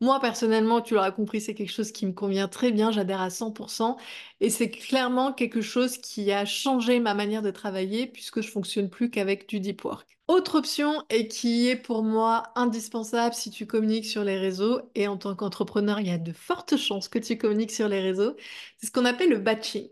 Moi, 0.00 0.20
personnellement, 0.20 0.80
tu 0.80 0.94
l'auras 0.94 1.10
compris, 1.10 1.40
c'est 1.40 1.54
quelque 1.54 1.72
chose 1.72 1.90
qui 1.90 2.06
me 2.06 2.12
convient 2.12 2.46
très 2.46 2.70
bien, 2.70 2.92
j'adhère 2.92 3.20
à 3.20 3.30
100%, 3.30 3.96
et 4.40 4.48
c'est 4.48 4.70
clairement 4.70 5.32
quelque 5.32 5.60
chose 5.60 5.98
qui 5.98 6.30
a 6.30 6.44
changé 6.44 7.00
ma 7.00 7.14
manière 7.14 7.42
de 7.42 7.50
travailler 7.50 8.06
puisque 8.06 8.40
je 8.40 8.48
fonctionne 8.48 8.90
plus 8.90 9.10
qu'avec 9.10 9.48
du 9.48 9.58
deep 9.58 9.84
work. 9.84 10.06
Autre 10.28 10.58
option 10.58 11.02
et 11.10 11.26
qui 11.26 11.68
est 11.68 11.74
pour 11.74 12.04
moi 12.04 12.44
indispensable 12.54 13.34
si 13.34 13.50
tu 13.50 13.66
communiques 13.66 14.06
sur 14.06 14.22
les 14.22 14.38
réseaux, 14.38 14.82
et 14.94 15.08
en 15.08 15.16
tant 15.16 15.34
qu'entrepreneur, 15.34 15.98
il 15.98 16.06
y 16.06 16.10
a 16.10 16.18
de 16.18 16.32
fortes 16.32 16.76
chances 16.76 17.08
que 17.08 17.18
tu 17.18 17.36
communiques 17.36 17.72
sur 17.72 17.88
les 17.88 18.00
réseaux, 18.00 18.36
c'est 18.76 18.86
ce 18.86 18.92
qu'on 18.92 19.04
appelle 19.04 19.30
le 19.30 19.38
batching. 19.38 19.88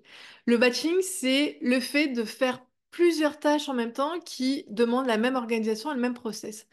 Le 0.47 0.57
batching, 0.57 1.01
c'est 1.03 1.59
le 1.63 1.81
fait 1.81 2.09
de 2.09 2.23
faire 2.23 2.61
plusieurs 2.97 3.39
tâches 3.39 3.69
en 3.69 3.75
même 3.75 3.93
temps 3.93 4.21
qui 4.21 4.65
demandent 4.71 5.07
la 5.07 5.19
même 5.19 5.37
organisation 5.37 5.93
et 5.93 5.95
le 5.95 6.01
même 6.01 6.15
process. 6.15 6.67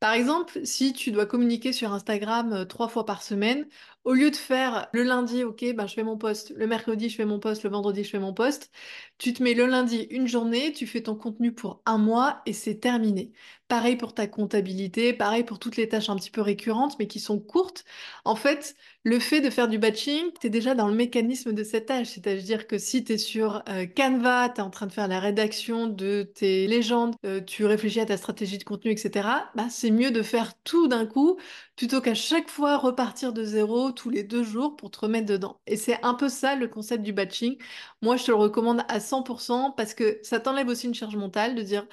Par 0.00 0.12
exemple, 0.12 0.58
si 0.64 0.92
tu 0.92 1.12
dois 1.12 1.24
communiquer 1.24 1.72
sur 1.72 1.92
Instagram 1.92 2.52
euh, 2.52 2.64
trois 2.64 2.88
fois 2.88 3.06
par 3.06 3.22
semaine, 3.22 3.64
au 4.04 4.14
lieu 4.14 4.30
de 4.30 4.36
faire 4.36 4.88
le 4.92 5.02
lundi, 5.02 5.44
ok, 5.44 5.64
ben 5.74 5.86
je 5.86 5.94
fais 5.94 6.02
mon 6.02 6.16
post, 6.16 6.52
le 6.56 6.66
mercredi 6.66 7.08
je 7.10 7.16
fais 7.16 7.24
mon 7.26 7.38
post, 7.38 7.62
le 7.64 7.70
vendredi 7.70 8.04
je 8.04 8.10
fais 8.10 8.18
mon 8.18 8.32
post, 8.32 8.70
tu 9.18 9.32
te 9.34 9.42
mets 9.42 9.54
le 9.54 9.66
lundi 9.66 10.06
une 10.10 10.26
journée, 10.26 10.72
tu 10.72 10.86
fais 10.86 11.02
ton 11.02 11.14
contenu 11.14 11.52
pour 11.52 11.82
un 11.86 11.98
mois 11.98 12.40
et 12.46 12.52
c'est 12.52 12.76
terminé. 12.80 13.32
Pareil 13.68 13.96
pour 13.96 14.14
ta 14.14 14.26
comptabilité, 14.26 15.12
pareil 15.12 15.44
pour 15.44 15.58
toutes 15.58 15.76
les 15.76 15.88
tâches 15.88 16.08
un 16.08 16.16
petit 16.16 16.30
peu 16.30 16.40
récurrentes 16.40 16.98
mais 16.98 17.06
qui 17.06 17.20
sont 17.20 17.38
courtes. 17.38 17.84
En 18.24 18.34
fait, 18.34 18.76
le 19.04 19.18
fait 19.18 19.40
de 19.40 19.50
faire 19.50 19.68
du 19.68 19.78
batching, 19.78 20.32
tu 20.40 20.46
es 20.46 20.50
déjà 20.50 20.74
dans 20.74 20.88
le 20.88 20.94
mécanisme 20.94 21.52
de 21.52 21.64
cette 21.64 21.86
tâche. 21.86 22.08
C'est-à-dire 22.08 22.66
que 22.66 22.78
si 22.78 23.04
tu 23.04 23.14
es 23.14 23.18
sur 23.18 23.62
euh, 23.68 23.86
Canva, 23.86 24.48
tu 24.50 24.60
es 24.60 24.64
en 24.64 24.70
train 24.70 24.86
de 24.86 24.92
faire 24.92 25.08
la 25.08 25.20
rédaction 25.20 25.86
de 25.86 26.22
tes 26.34 26.66
légendes, 26.66 27.14
euh, 27.26 27.40
tu 27.40 27.64
réfléchis 27.66 28.00
à 28.00 28.06
ta 28.06 28.16
stratégie 28.16 28.58
de 28.58 28.64
contenu, 28.64 28.90
etc., 28.92 29.28
bah, 29.54 29.66
c'est 29.70 29.90
mieux 29.90 30.10
de 30.10 30.22
faire 30.22 30.54
tout 30.62 30.88
d'un 30.88 31.06
coup 31.06 31.38
plutôt 31.76 32.00
qu'à 32.00 32.14
chaque 32.14 32.50
fois 32.50 32.76
repartir 32.76 33.32
de 33.32 33.44
zéro 33.44 33.87
tous 33.92 34.10
les 34.10 34.22
deux 34.24 34.42
jours 34.44 34.76
pour 34.76 34.90
te 34.90 35.00
remettre 35.00 35.26
dedans. 35.26 35.60
Et 35.66 35.76
c'est 35.76 36.02
un 36.04 36.14
peu 36.14 36.28
ça 36.28 36.54
le 36.56 36.68
concept 36.68 37.02
du 37.02 37.12
batching. 37.12 37.56
Moi, 38.02 38.16
je 38.16 38.24
te 38.24 38.30
le 38.30 38.36
recommande 38.36 38.82
à 38.88 39.00
100% 39.00 39.72
parce 39.72 39.94
que 39.94 40.18
ça 40.22 40.40
t'enlève 40.40 40.68
aussi 40.68 40.86
une 40.86 40.94
charge 40.94 41.16
mentale 41.16 41.54
de 41.54 41.62
dire, 41.62 41.86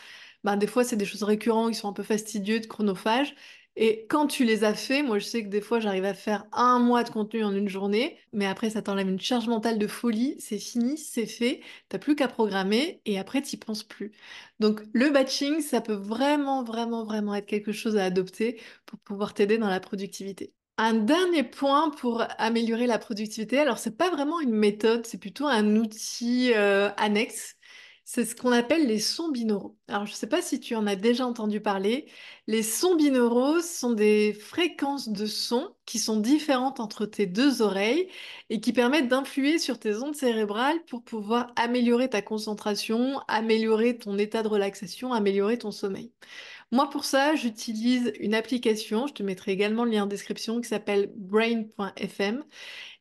ben, 0.43 0.57
des 0.57 0.67
fois, 0.67 0.83
c'est 0.83 0.95
des 0.97 1.05
choses 1.05 1.23
récurrentes 1.23 1.71
qui 1.73 1.79
sont 1.79 1.89
un 1.89 1.93
peu 1.93 2.03
fastidieuses, 2.03 2.67
chronophages. 2.67 3.35
Et 3.77 4.05
quand 4.09 4.27
tu 4.27 4.45
les 4.45 4.63
as 4.63 4.73
fait, 4.73 5.03
moi 5.03 5.19
je 5.19 5.25
sais 5.25 5.43
que 5.43 5.49
des 5.49 5.59
fois 5.59 5.79
j'arrive 5.81 6.05
à 6.05 6.13
faire 6.13 6.45
un 6.53 6.79
mois 6.79 7.03
de 7.03 7.09
contenu 7.09 7.43
en 7.43 7.53
une 7.53 7.67
journée, 7.67 8.17
mais 8.31 8.45
après 8.45 8.69
ça 8.69 8.81
t'enlève 8.81 9.09
une 9.09 9.19
charge 9.19 9.47
mentale 9.49 9.77
de 9.77 9.87
folie, 9.87 10.35
c'est 10.39 10.59
fini, 10.59 10.97
c'est 10.97 11.25
fait, 11.25 11.61
t'as 11.89 11.97
plus 11.99 12.15
qu'à 12.15 12.29
programmer 12.29 13.01
et 13.05 13.19
après 13.19 13.41
t'y 13.41 13.57
penses 13.57 13.83
plus. 13.83 14.13
Donc 14.61 14.81
le 14.93 15.09
batching, 15.09 15.59
ça 15.59 15.81
peut 15.81 15.93
vraiment, 15.93 16.63
vraiment, 16.63 17.03
vraiment 17.03 17.35
être 17.35 17.47
quelque 17.47 17.73
chose 17.73 17.97
à 17.97 18.05
adopter 18.05 18.61
pour 18.85 18.97
pouvoir 18.99 19.33
t'aider 19.33 19.57
dans 19.57 19.69
la 19.69 19.81
productivité. 19.81 20.53
Un 20.77 20.94
dernier 20.94 21.44
point 21.44 21.89
pour 21.89 22.24
améliorer 22.38 22.86
la 22.86 23.00
productivité, 23.00 23.60
alors 23.60 23.77
c'est 23.77 23.96
pas 23.98 24.10
vraiment 24.10 24.41
une 24.41 24.51
méthode, 24.53 25.05
c'est 25.05 25.17
plutôt 25.17 25.48
un 25.48 25.77
outil 25.77 26.51
euh, 26.53 26.89
annexe. 26.98 27.55
C'est 28.03 28.25
ce 28.25 28.36
qu'on 28.36 28.51
appelle 28.51 28.86
les 28.86 29.00
sons 29.00 29.29
binauraux. 29.29 29.77
Alors 29.88 30.05
je 30.05 30.12
ne 30.12 30.15
sais 30.15 30.27
pas 30.27 30.41
si 30.41 30.60
tu 30.60 30.75
en 30.75 30.86
as 30.86 30.96
déjà 30.98 31.25
entendu 31.25 31.60
parler. 31.62 32.08
Les 32.46 32.62
sons 32.62 32.96
binauraux 32.96 33.62
sont 33.62 33.94
des 33.94 34.34
fréquences 34.34 35.10
de 35.10 35.25
son 35.25 35.75
qui 35.86 35.98
sont 35.98 36.17
différentes 36.20 36.79
entre 36.79 37.05
tes 37.05 37.25
deux 37.25 37.62
oreilles 37.63 38.08
et 38.50 38.60
qui 38.60 38.74
permettent 38.74 39.08
d'influer 39.08 39.58
sur 39.58 39.79
tes 39.79 39.96
ondes 39.96 40.15
cérébrales 40.15 40.84
pour 40.86 41.03
pouvoir 41.03 41.51
améliorer 41.55 42.10
ta 42.10 42.22
concentration, 42.22 43.20
améliorer 43.27 43.98
ton 43.98 44.17
état 44.20 44.44
de 44.44 44.50
relaxation, 44.50 45.13
améliorer 45.13 45.58
ton 45.58 45.72
sommeil. 45.72 46.12
Moi, 46.75 46.89
pour 46.89 47.05
ça, 47.05 47.36
j'utilise 47.36 48.12
une 48.20 48.36
application, 48.36 49.08
je 49.08 49.13
te 49.13 49.24
mettrai 49.24 49.53
également 49.53 49.86
le 49.86 49.91
lien 49.91 50.03
en 50.03 50.08
description, 50.08 50.60
qui 50.60 50.67
s'appelle 50.67 51.10
brain.fm. 51.15 52.44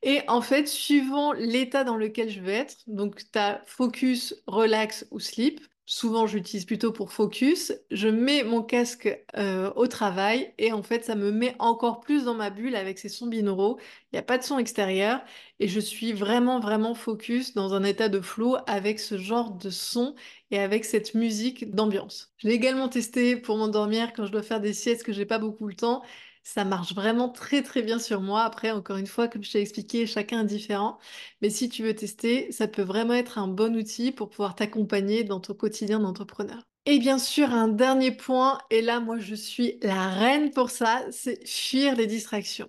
Et 0.03 0.23
en 0.29 0.43
fait, 0.43 0.69
suivant 0.69 1.33
l'état 1.33 1.83
dans 1.83 1.97
lequel 1.97 2.31
je 2.31 2.41
vais 2.41 2.53
être, 2.55 2.77
donc 2.87 3.19
tu 3.33 3.39
as 3.39 3.63
focus, 3.67 4.37
relax 4.47 5.07
ou 5.11 5.19
sleep, 5.19 5.61
souvent 5.87 6.27
j'utilise 6.27 6.65
plutôt 6.65 6.93
pour 6.93 7.13
focus, 7.13 7.73
je 7.91 8.09
mets 8.09 8.43
mon 8.45 8.63
casque 8.63 9.09
euh, 9.37 9.71
au 9.77 9.87
travail 9.87 10.53
et 10.59 10.73
en 10.73 10.83
fait 10.83 11.05
ça 11.05 11.15
me 11.15 11.31
met 11.31 11.55
encore 11.59 12.01
plus 12.01 12.25
dans 12.25 12.35
ma 12.35 12.51
bulle 12.51 12.75
avec 12.77 12.99
ces 12.99 13.09
sons 13.09 13.27
binauraux, 13.27 13.79
il 14.13 14.17
n'y 14.17 14.19
a 14.19 14.23
pas 14.23 14.39
de 14.39 14.43
son 14.43 14.59
extérieur 14.59 15.21
et 15.61 15.69
je 15.69 15.81
suis 15.81 16.13
vraiment 16.13 16.61
vraiment 16.61 16.95
focus 16.95 17.55
dans 17.55 17.75
un 17.75 17.85
état 17.85 18.09
de 18.09 18.21
flow 18.21 18.57
avec 18.67 18.99
ce 19.01 19.19
genre 19.19 19.51
de 19.53 19.71
son 19.71 20.15
et 20.51 20.59
avec 20.59 20.85
cette 20.85 21.15
musique 21.15 21.75
d'ambiance. 21.75 22.33
Je 22.39 22.49
l'ai 22.49 22.55
également 22.55 22.89
testé 22.89 23.37
pour 23.37 23.57
m'endormir 23.59 24.13
quand 24.15 24.27
je 24.27 24.33
dois 24.33 24.43
faire 24.43 24.61
des 24.61 24.73
siestes 24.73 25.05
que 25.05 25.13
j'ai 25.13 25.27
pas 25.27 25.39
beaucoup 25.39 25.67
le 25.69 25.75
temps 25.75 26.03
ça 26.45 26.65
marche 26.65 26.95
vraiment 26.95 27.29
très 27.29 27.63
très 27.63 27.83
bien 27.83 27.99
sur 27.99 28.21
moi. 28.21 28.43
Après, 28.45 28.71
encore 28.71 28.97
une 28.99 29.07
fois, 29.07 29.29
comme 29.29 29.43
je 29.43 29.53
t'ai 29.53 29.61
expliqué, 29.61 30.07
chacun 30.07 30.43
est 30.43 30.47
différent. 30.47 30.99
Mais 31.43 31.51
si 31.51 31.69
tu 31.69 31.83
veux 31.83 31.95
tester, 31.95 32.53
ça 32.53 32.69
peut 32.69 32.83
vraiment 32.83 33.15
être 33.15 33.39
un 33.39 33.49
bon 33.49 33.75
outil 33.77 34.13
pour 34.13 34.31
pouvoir 34.31 34.55
t'accompagner 34.55 35.25
dans 35.25 35.41
ton 35.41 35.55
quotidien 35.55 36.01
d'entrepreneur. 36.01 36.63
Et 36.87 36.99
bien 36.99 37.19
sûr, 37.19 37.51
un 37.53 37.69
dernier 37.69 38.11
point, 38.15 38.59
et 38.71 38.83
là 38.83 39.01
moi 39.01 39.19
je 39.19 39.35
suis 39.35 39.79
la 39.83 40.09
reine 40.11 40.51
pour 40.51 40.71
ça, 40.71 41.03
c'est 41.11 41.47
fuir 41.49 41.97
les 41.97 42.07
distractions. 42.07 42.69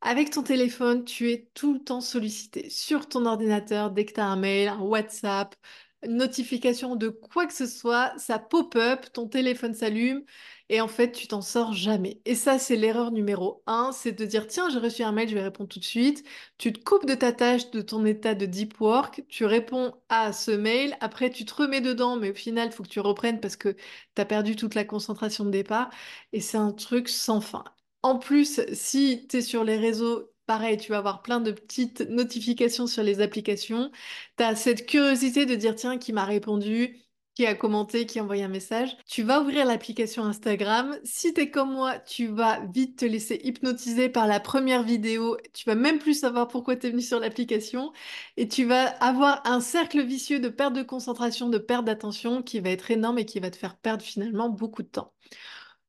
Avec 0.00 0.30
ton 0.30 0.42
téléphone, 0.42 1.04
tu 1.04 1.30
es 1.30 1.48
tout 1.54 1.74
le 1.74 1.80
temps 1.80 2.00
sollicité 2.00 2.70
sur 2.70 3.06
ton 3.08 3.26
ordinateur 3.26 3.90
dès 3.90 4.06
que 4.06 4.14
tu 4.14 4.20
as 4.20 4.26
un 4.26 4.36
mail, 4.36 4.68
un 4.68 4.80
WhatsApp, 4.80 5.54
une 6.02 6.16
notification 6.16 6.96
de 6.96 7.08
quoi 7.10 7.46
que 7.46 7.52
ce 7.52 7.66
soit, 7.66 8.14
ça 8.18 8.38
pop-up, 8.38 9.06
ton 9.12 9.28
téléphone 9.28 9.74
s'allume 9.74 10.24
et 10.70 10.80
en 10.80 10.88
fait, 10.88 11.12
tu 11.12 11.28
t'en 11.28 11.42
sors 11.42 11.74
jamais. 11.74 12.22
Et 12.24 12.34
ça, 12.34 12.58
c'est 12.58 12.76
l'erreur 12.76 13.10
numéro 13.12 13.62
un, 13.66 13.92
c'est 13.92 14.12
de 14.12 14.24
dire, 14.24 14.46
tiens, 14.46 14.70
j'ai 14.70 14.78
reçu 14.78 15.02
un 15.02 15.12
mail, 15.12 15.28
je 15.28 15.34
vais 15.34 15.42
répondre 15.42 15.68
tout 15.68 15.80
de 15.80 15.84
suite. 15.84 16.24
Tu 16.58 16.72
te 16.72 16.80
coupes 16.82 17.06
de 17.06 17.14
ta 17.14 17.32
tâche, 17.32 17.70
de 17.72 17.82
ton 17.82 18.04
état 18.06 18.34
de 18.34 18.46
deep 18.46 18.80
work, 18.80 19.24
tu 19.28 19.44
réponds 19.44 19.92
à 20.08 20.32
ce 20.32 20.50
mail, 20.52 20.96
après 21.00 21.30
tu 21.30 21.44
te 21.44 21.54
remets 21.54 21.80
dedans, 21.82 22.16
mais 22.16 22.30
au 22.30 22.34
final, 22.34 22.68
il 22.68 22.72
faut 22.72 22.84
que 22.84 22.88
tu 22.88 23.00
reprennes 23.00 23.40
parce 23.40 23.56
que 23.56 23.70
tu 24.14 24.22
as 24.22 24.24
perdu 24.24 24.56
toute 24.56 24.74
la 24.74 24.84
concentration 24.84 25.44
de 25.44 25.50
départ. 25.50 25.90
Et 26.32 26.40
c'est 26.40 26.56
un 26.58 26.72
truc 26.72 27.08
sans 27.08 27.40
fin. 27.40 27.64
En 28.02 28.18
plus, 28.18 28.60
si 28.72 29.26
tu 29.28 29.38
es 29.38 29.42
sur 29.42 29.64
les 29.64 29.76
réseaux, 29.76 30.30
pareil, 30.46 30.76
tu 30.78 30.90
vas 30.92 30.98
avoir 30.98 31.22
plein 31.22 31.40
de 31.40 31.52
petites 31.52 32.00
notifications 32.02 32.86
sur 32.86 33.02
les 33.02 33.20
applications. 33.20 33.90
Tu 34.36 34.42
as 34.44 34.56
cette 34.56 34.86
curiosité 34.86 35.46
de 35.46 35.54
dire, 35.54 35.74
tiens, 35.74 35.98
qui 35.98 36.12
m'a 36.12 36.24
répondu? 36.24 37.00
Qui 37.40 37.46
a 37.46 37.54
commenté, 37.54 38.04
qui 38.04 38.18
a 38.18 38.22
envoyé 38.22 38.42
un 38.42 38.48
message. 38.48 38.98
Tu 39.06 39.22
vas 39.22 39.40
ouvrir 39.40 39.64
l'application 39.64 40.24
Instagram. 40.24 40.98
Si 41.04 41.32
tu 41.32 41.40
es 41.40 41.50
comme 41.50 41.72
moi, 41.72 41.98
tu 41.98 42.26
vas 42.26 42.60
vite 42.66 42.98
te 42.98 43.06
laisser 43.06 43.40
hypnotiser 43.42 44.10
par 44.10 44.26
la 44.26 44.40
première 44.40 44.82
vidéo. 44.82 45.38
Tu 45.54 45.64
vas 45.64 45.74
même 45.74 45.98
plus 45.98 46.20
savoir 46.20 46.48
pourquoi 46.48 46.76
tu 46.76 46.86
es 46.86 46.90
venu 46.90 47.00
sur 47.00 47.18
l'application. 47.18 47.94
Et 48.36 48.46
tu 48.46 48.66
vas 48.66 48.88
avoir 49.02 49.40
un 49.46 49.62
cercle 49.62 50.02
vicieux 50.02 50.38
de 50.38 50.50
perte 50.50 50.74
de 50.74 50.82
concentration, 50.82 51.48
de 51.48 51.56
perte 51.56 51.86
d'attention 51.86 52.42
qui 52.42 52.60
va 52.60 52.68
être 52.68 52.90
énorme 52.90 53.18
et 53.18 53.24
qui 53.24 53.40
va 53.40 53.50
te 53.50 53.56
faire 53.56 53.78
perdre 53.78 54.04
finalement 54.04 54.50
beaucoup 54.50 54.82
de 54.82 54.88
temps. 54.88 55.14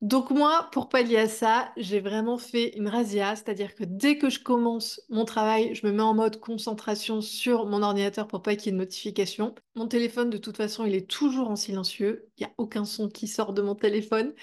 Donc 0.02 0.30
moi, 0.32 0.68
pour 0.72 0.88
pallier 0.88 1.16
à 1.16 1.28
ça, 1.28 1.72
j'ai 1.76 2.00
vraiment 2.00 2.36
fait 2.36 2.76
une 2.76 2.88
razzia, 2.88 3.36
c'est-à-dire 3.36 3.76
que 3.76 3.84
dès 3.84 4.18
que 4.18 4.30
je 4.30 4.40
commence 4.40 5.00
mon 5.10 5.24
travail, 5.24 5.76
je 5.76 5.86
me 5.86 5.92
mets 5.92 6.02
en 6.02 6.12
mode 6.12 6.40
concentration 6.40 7.20
sur 7.20 7.66
mon 7.66 7.84
ordinateur 7.84 8.26
pour 8.26 8.42
pas 8.42 8.56
qu'il 8.56 8.66
y 8.66 8.68
ait 8.70 8.72
de 8.72 8.78
notification. 8.78 9.54
Mon 9.76 9.86
téléphone, 9.86 10.28
de 10.28 10.38
toute 10.38 10.56
façon, 10.56 10.84
il 10.84 10.96
est 10.96 11.08
toujours 11.08 11.48
en 11.48 11.54
silencieux, 11.54 12.28
il 12.36 12.40
n'y 12.44 12.50
a 12.50 12.54
aucun 12.58 12.84
son 12.84 13.08
qui 13.08 13.28
sort 13.28 13.52
de 13.52 13.62
mon 13.62 13.76
téléphone. 13.76 14.34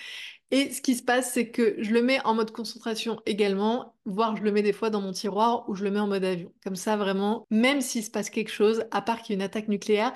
Et 0.52 0.72
ce 0.72 0.82
qui 0.82 0.96
se 0.96 1.04
passe, 1.04 1.34
c'est 1.34 1.52
que 1.52 1.76
je 1.80 1.92
le 1.92 2.02
mets 2.04 2.22
en 2.26 2.36
mode 2.36 2.52
concentration 2.52 3.22
également, 3.26 3.96
voire 4.06 4.38
je 4.38 4.44
le 4.44 4.54
mets 4.54 4.64
des 4.64 4.74
fois 4.74 4.90
dans 4.90 5.02
mon 5.02 5.12
tiroir 5.12 5.68
ou 5.70 5.76
je 5.76 5.84
le 5.84 5.92
mets 5.92 6.00
en 6.00 6.08
mode 6.08 6.24
avion. 6.24 6.54
Comme 6.64 6.78
ça, 6.78 6.96
vraiment, 6.96 7.46
même 7.52 7.82
s'il 7.82 8.06
se 8.06 8.12
passe 8.12 8.30
quelque 8.30 8.52
chose, 8.52 8.86
à 8.92 9.02
part 9.02 9.22
qu'il 9.22 9.34
y 9.34 9.36
ait 9.36 9.42
une 9.42 9.46
attaque 9.46 9.68
nucléaire, 9.68 10.14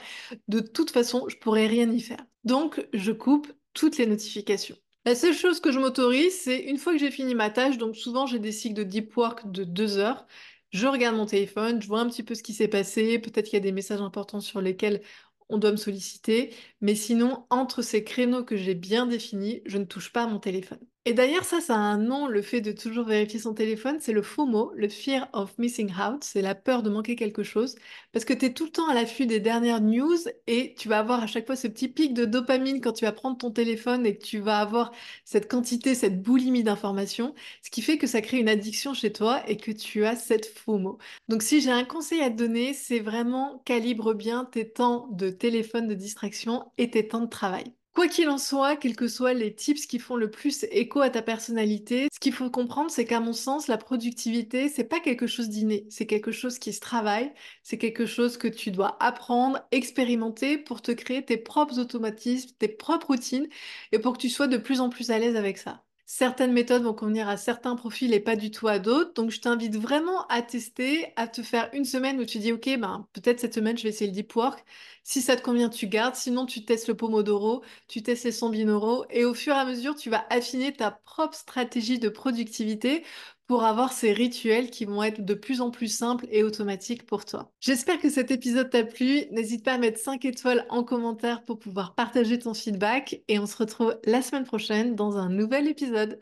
de 0.48 0.62
toute 0.62 0.92
façon, 0.92 1.28
je 1.28 1.36
pourrais 1.36 1.68
rien 1.68 1.92
y 1.92 2.00
faire. 2.00 2.26
Donc, 2.46 2.88
je 2.94 3.12
coupe 3.12 3.52
toutes 3.74 3.98
les 3.98 4.08
notifications. 4.08 4.78
La 5.06 5.16
seule 5.16 5.34
chose 5.34 5.60
que 5.62 5.72
je 5.72 5.80
m'autorise, 5.80 6.40
c'est 6.42 6.60
une 6.60 6.78
fois 6.78 6.94
que 6.94 7.00
j'ai 7.00 7.12
fini 7.12 7.36
ma 7.36 7.50
tâche, 7.50 7.78
donc 7.78 7.96
souvent 7.96 8.26
j'ai 8.26 8.40
des 8.40 8.52
cycles 8.52 8.76
de 8.76 8.84
deep 8.84 9.16
work 9.18 9.50
de 9.52 9.64
deux 9.66 9.98
heures, 9.98 10.26
je 10.72 10.88
regarde 10.88 11.16
mon 11.18 11.26
téléphone, 11.26 11.82
je 11.82 11.88
vois 11.88 12.00
un 12.02 12.08
petit 12.10 12.24
peu 12.24 12.36
ce 12.36 12.44
qui 12.44 12.54
s'est 12.54 12.68
passé, 12.70 13.20
peut-être 13.20 13.46
qu'il 13.46 13.54
y 13.56 13.58
a 13.58 13.60
des 13.62 13.72
messages 13.74 14.02
importants 14.02 14.40
sur 14.42 14.62
lesquels 14.62 15.02
on 15.50 15.58
doit 15.58 15.72
me 15.72 15.78
solliciter, 15.78 16.54
mais 16.82 16.96
sinon, 16.96 17.46
entre 17.50 17.82
ces 17.82 18.04
créneaux 18.04 18.44
que 18.46 18.56
j'ai 18.58 18.76
bien 18.76 19.06
définis, 19.06 19.62
je 19.66 19.78
ne 19.78 19.86
touche 19.86 20.12
pas 20.14 20.24
à 20.24 20.28
mon 20.28 20.40
téléphone. 20.40 20.80
Et 21.06 21.14
d'ailleurs, 21.14 21.44
ça, 21.44 21.60
ça 21.60 21.76
a 21.76 21.78
un 21.80 21.98
nom, 21.98 22.28
le 22.28 22.42
fait 22.42 22.62
de 22.62 22.72
toujours 22.72 23.06
vérifier 23.06 23.38
son 23.38 23.54
téléphone, 23.54 23.98
c'est 24.00 24.14
le 24.14 24.22
FOMO, 24.22 24.72
le 24.74 24.88
Fear 24.88 25.28
of 25.34 25.58
Missing 25.58 25.92
Out, 26.00 26.24
c'est 26.24 26.42
la 26.42 26.56
peur 26.56 26.82
de 26.82 26.90
manquer 26.90 27.18
quelque 27.18 27.44
chose, 27.44 27.76
parce 28.14 28.24
que 28.24 28.32
tu 28.34 28.46
es 28.46 28.54
tout 28.54 28.64
le 28.66 28.72
temps 28.72 28.88
à 28.88 28.94
l'affût 28.94 29.26
des 29.26 29.42
dernières 29.42 29.82
news 29.82 30.16
et 30.48 30.74
tu 30.76 30.88
vas 30.88 31.00
avoir 31.00 31.22
à 31.22 31.28
chaque 31.28 31.46
fois 31.46 31.58
ce 31.58 31.68
petit 31.68 31.90
pic 31.90 32.14
de 32.14 32.24
dopamine 32.24 32.80
quand 32.80 32.94
tu 32.94 33.04
vas 33.04 33.12
prendre 33.12 33.38
ton 33.38 33.52
téléphone 33.52 34.06
et 34.06 34.18
que 34.18 34.24
tu 34.24 34.40
vas 34.40 34.60
avoir 34.60 34.94
cette 35.26 35.50
quantité, 35.52 35.94
cette 35.94 36.22
boulimie 36.22 36.64
d'informations, 36.64 37.36
ce 37.62 37.70
qui 37.70 37.82
fait 37.82 37.98
que 37.98 38.08
ça 38.08 38.22
crée 38.22 38.38
une 38.40 38.48
addiction 38.48 38.94
chez 38.94 39.12
toi 39.12 39.44
et 39.50 39.58
que 39.58 39.72
tu 39.72 40.06
as 40.06 40.16
cette 40.16 40.46
FOMO. 40.46 41.00
Donc 41.28 41.44
si 41.44 41.60
j'ai 41.60 41.72
un 41.72 41.84
conseil 41.84 42.22
à 42.22 42.30
te 42.30 42.38
donner, 42.38 42.74
c'est 42.74 43.00
vraiment 43.00 43.62
calibre 43.66 44.14
bien 44.14 44.46
tes 44.46 44.72
temps 44.72 45.10
de 45.12 45.30
téléphone 45.30 45.88
de 45.90 45.96
distraction 45.96 46.72
et 46.78 46.90
tes 46.90 47.06
temps 47.10 47.22
de 47.22 47.30
travail. 47.30 47.74
Quoi 47.94 48.08
qu'il 48.08 48.28
en 48.30 48.38
soit, 48.40 48.76
quels 48.76 48.96
que 48.96 49.08
soient 49.08 49.34
les 49.34 49.54
tips 49.56 49.86
qui 49.86 50.00
font 50.00 50.16
le 50.16 50.30
plus 50.32 50.64
écho 50.72 51.02
à 51.02 51.10
ta 51.12 51.22
personnalité, 51.22 52.08
ce 52.12 52.20
qu'il 52.20 52.34
faut 52.34 52.50
comprendre, 52.50 52.90
c'est 52.92 53.06
qu'à 53.06 53.20
mon 53.20 53.34
sens, 53.34 53.68
la 53.68 53.78
productivité, 53.78 54.68
c'est 54.70 54.84
pas 54.84 55.00
quelque 55.00 55.28
chose 55.28 55.48
d'inné, 55.50 55.86
c'est 55.90 56.08
quelque 56.08 56.32
chose 56.32 56.58
qui 56.60 56.74
se 56.74 56.80
travaille, 56.80 57.32
c'est 57.64 57.78
quelque 57.78 58.06
chose 58.08 58.38
que 58.38 58.48
tu 58.48 58.72
dois 58.72 58.98
apprendre, 59.04 59.60
expérimenter 59.72 60.58
pour 60.58 60.82
te 60.82 60.92
créer 60.92 61.24
tes 61.24 61.38
propres 61.38 61.78
automatismes, 61.80 62.50
tes 62.58 62.68
propres 62.68 63.08
routines 63.08 63.48
et 63.92 64.00
pour 64.00 64.14
que 64.14 64.20
tu 64.22 64.30
sois 64.30 64.48
de 64.48 64.58
plus 64.58 64.80
en 64.82 64.90
plus 64.90 65.12
à 65.12 65.20
l'aise 65.20 65.36
avec 65.36 65.58
ça. 65.60 65.84
Certaines 66.06 66.52
méthodes 66.54 66.84
vont 66.84 66.94
convenir 66.94 67.30
à 67.30 67.38
certains 67.38 67.76
profils 67.76 68.14
et 68.14 68.20
pas 68.20 68.36
du 68.36 68.52
tout 68.52 68.68
à 68.68 68.78
d'autres. 68.80 69.14
Donc, 69.14 69.32
je 69.32 69.40
t'invite 69.40 69.76
vraiment 69.78 70.28
à 70.28 70.42
tester, 70.42 71.14
à 71.16 71.28
te 71.28 71.42
faire 71.42 71.70
une 71.74 71.86
semaine 71.86 72.20
où 72.20 72.26
tu 72.26 72.40
dis, 72.40 72.52
OK, 72.52 72.70
ben, 72.78 73.08
peut-être 73.14 73.40
cette 73.40 73.54
semaine, 73.54 73.78
je 73.78 73.84
vais 73.84 73.90
essayer 73.90 74.08
le 74.08 74.14
deep 74.14 74.36
work. 74.36 74.64
Si 75.04 75.22
ça 75.22 75.36
te 75.36 75.42
convient, 75.42 75.70
tu 75.70 75.88
gardes. 75.88 76.16
Sinon, 76.16 76.46
tu 76.46 76.66
testes 76.66 76.88
le 76.90 76.96
Pomodoro, 76.96 77.64
tu 77.88 78.04
testes 78.04 78.26
les 78.26 78.32
100 78.34 78.50
binauraux. 78.50 79.06
Et 79.10 79.24
au 79.26 79.34
fur 79.34 79.56
et 79.56 79.58
à 79.58 79.66
mesure, 79.66 79.96
tu 79.96 80.10
vas 80.10 80.26
affiner 80.30 80.74
ta 80.74 80.92
propre 80.92 81.36
stratégie 81.36 82.00
de 82.00 82.10
productivité 82.10 83.04
pour 83.54 83.66
avoir 83.66 83.94
ces 83.94 84.14
rituels 84.14 84.72
qui 84.72 84.86
vont 84.86 85.04
être 85.04 85.24
de 85.24 85.36
plus 85.36 85.62
en 85.62 85.70
plus 85.70 85.88
simples 85.88 86.26
et 86.32 86.44
automatiques 86.44 87.06
pour 87.06 87.24
toi. 87.24 87.52
J'espère 87.60 88.00
que 88.00 88.10
cet 88.10 88.32
épisode 88.32 88.72
t'a 88.72 88.84
plu. 88.84 89.26
N'hésite 89.30 89.64
pas 89.64 89.74
à 89.74 89.78
mettre 89.78 90.00
5 90.00 90.26
étoiles 90.26 90.66
en 90.72 90.84
commentaire 90.84 91.44
pour 91.44 91.60
pouvoir 91.60 91.94
partager 91.94 92.40
ton 92.40 92.56
feedback 92.56 93.22
et 93.28 93.38
on 93.38 93.46
se 93.46 93.56
retrouve 93.56 93.96
la 94.06 94.24
semaine 94.24 94.46
prochaine 94.46 94.96
dans 94.96 95.18
un 95.18 95.30
nouvel 95.30 95.68
épisode. 95.68 96.18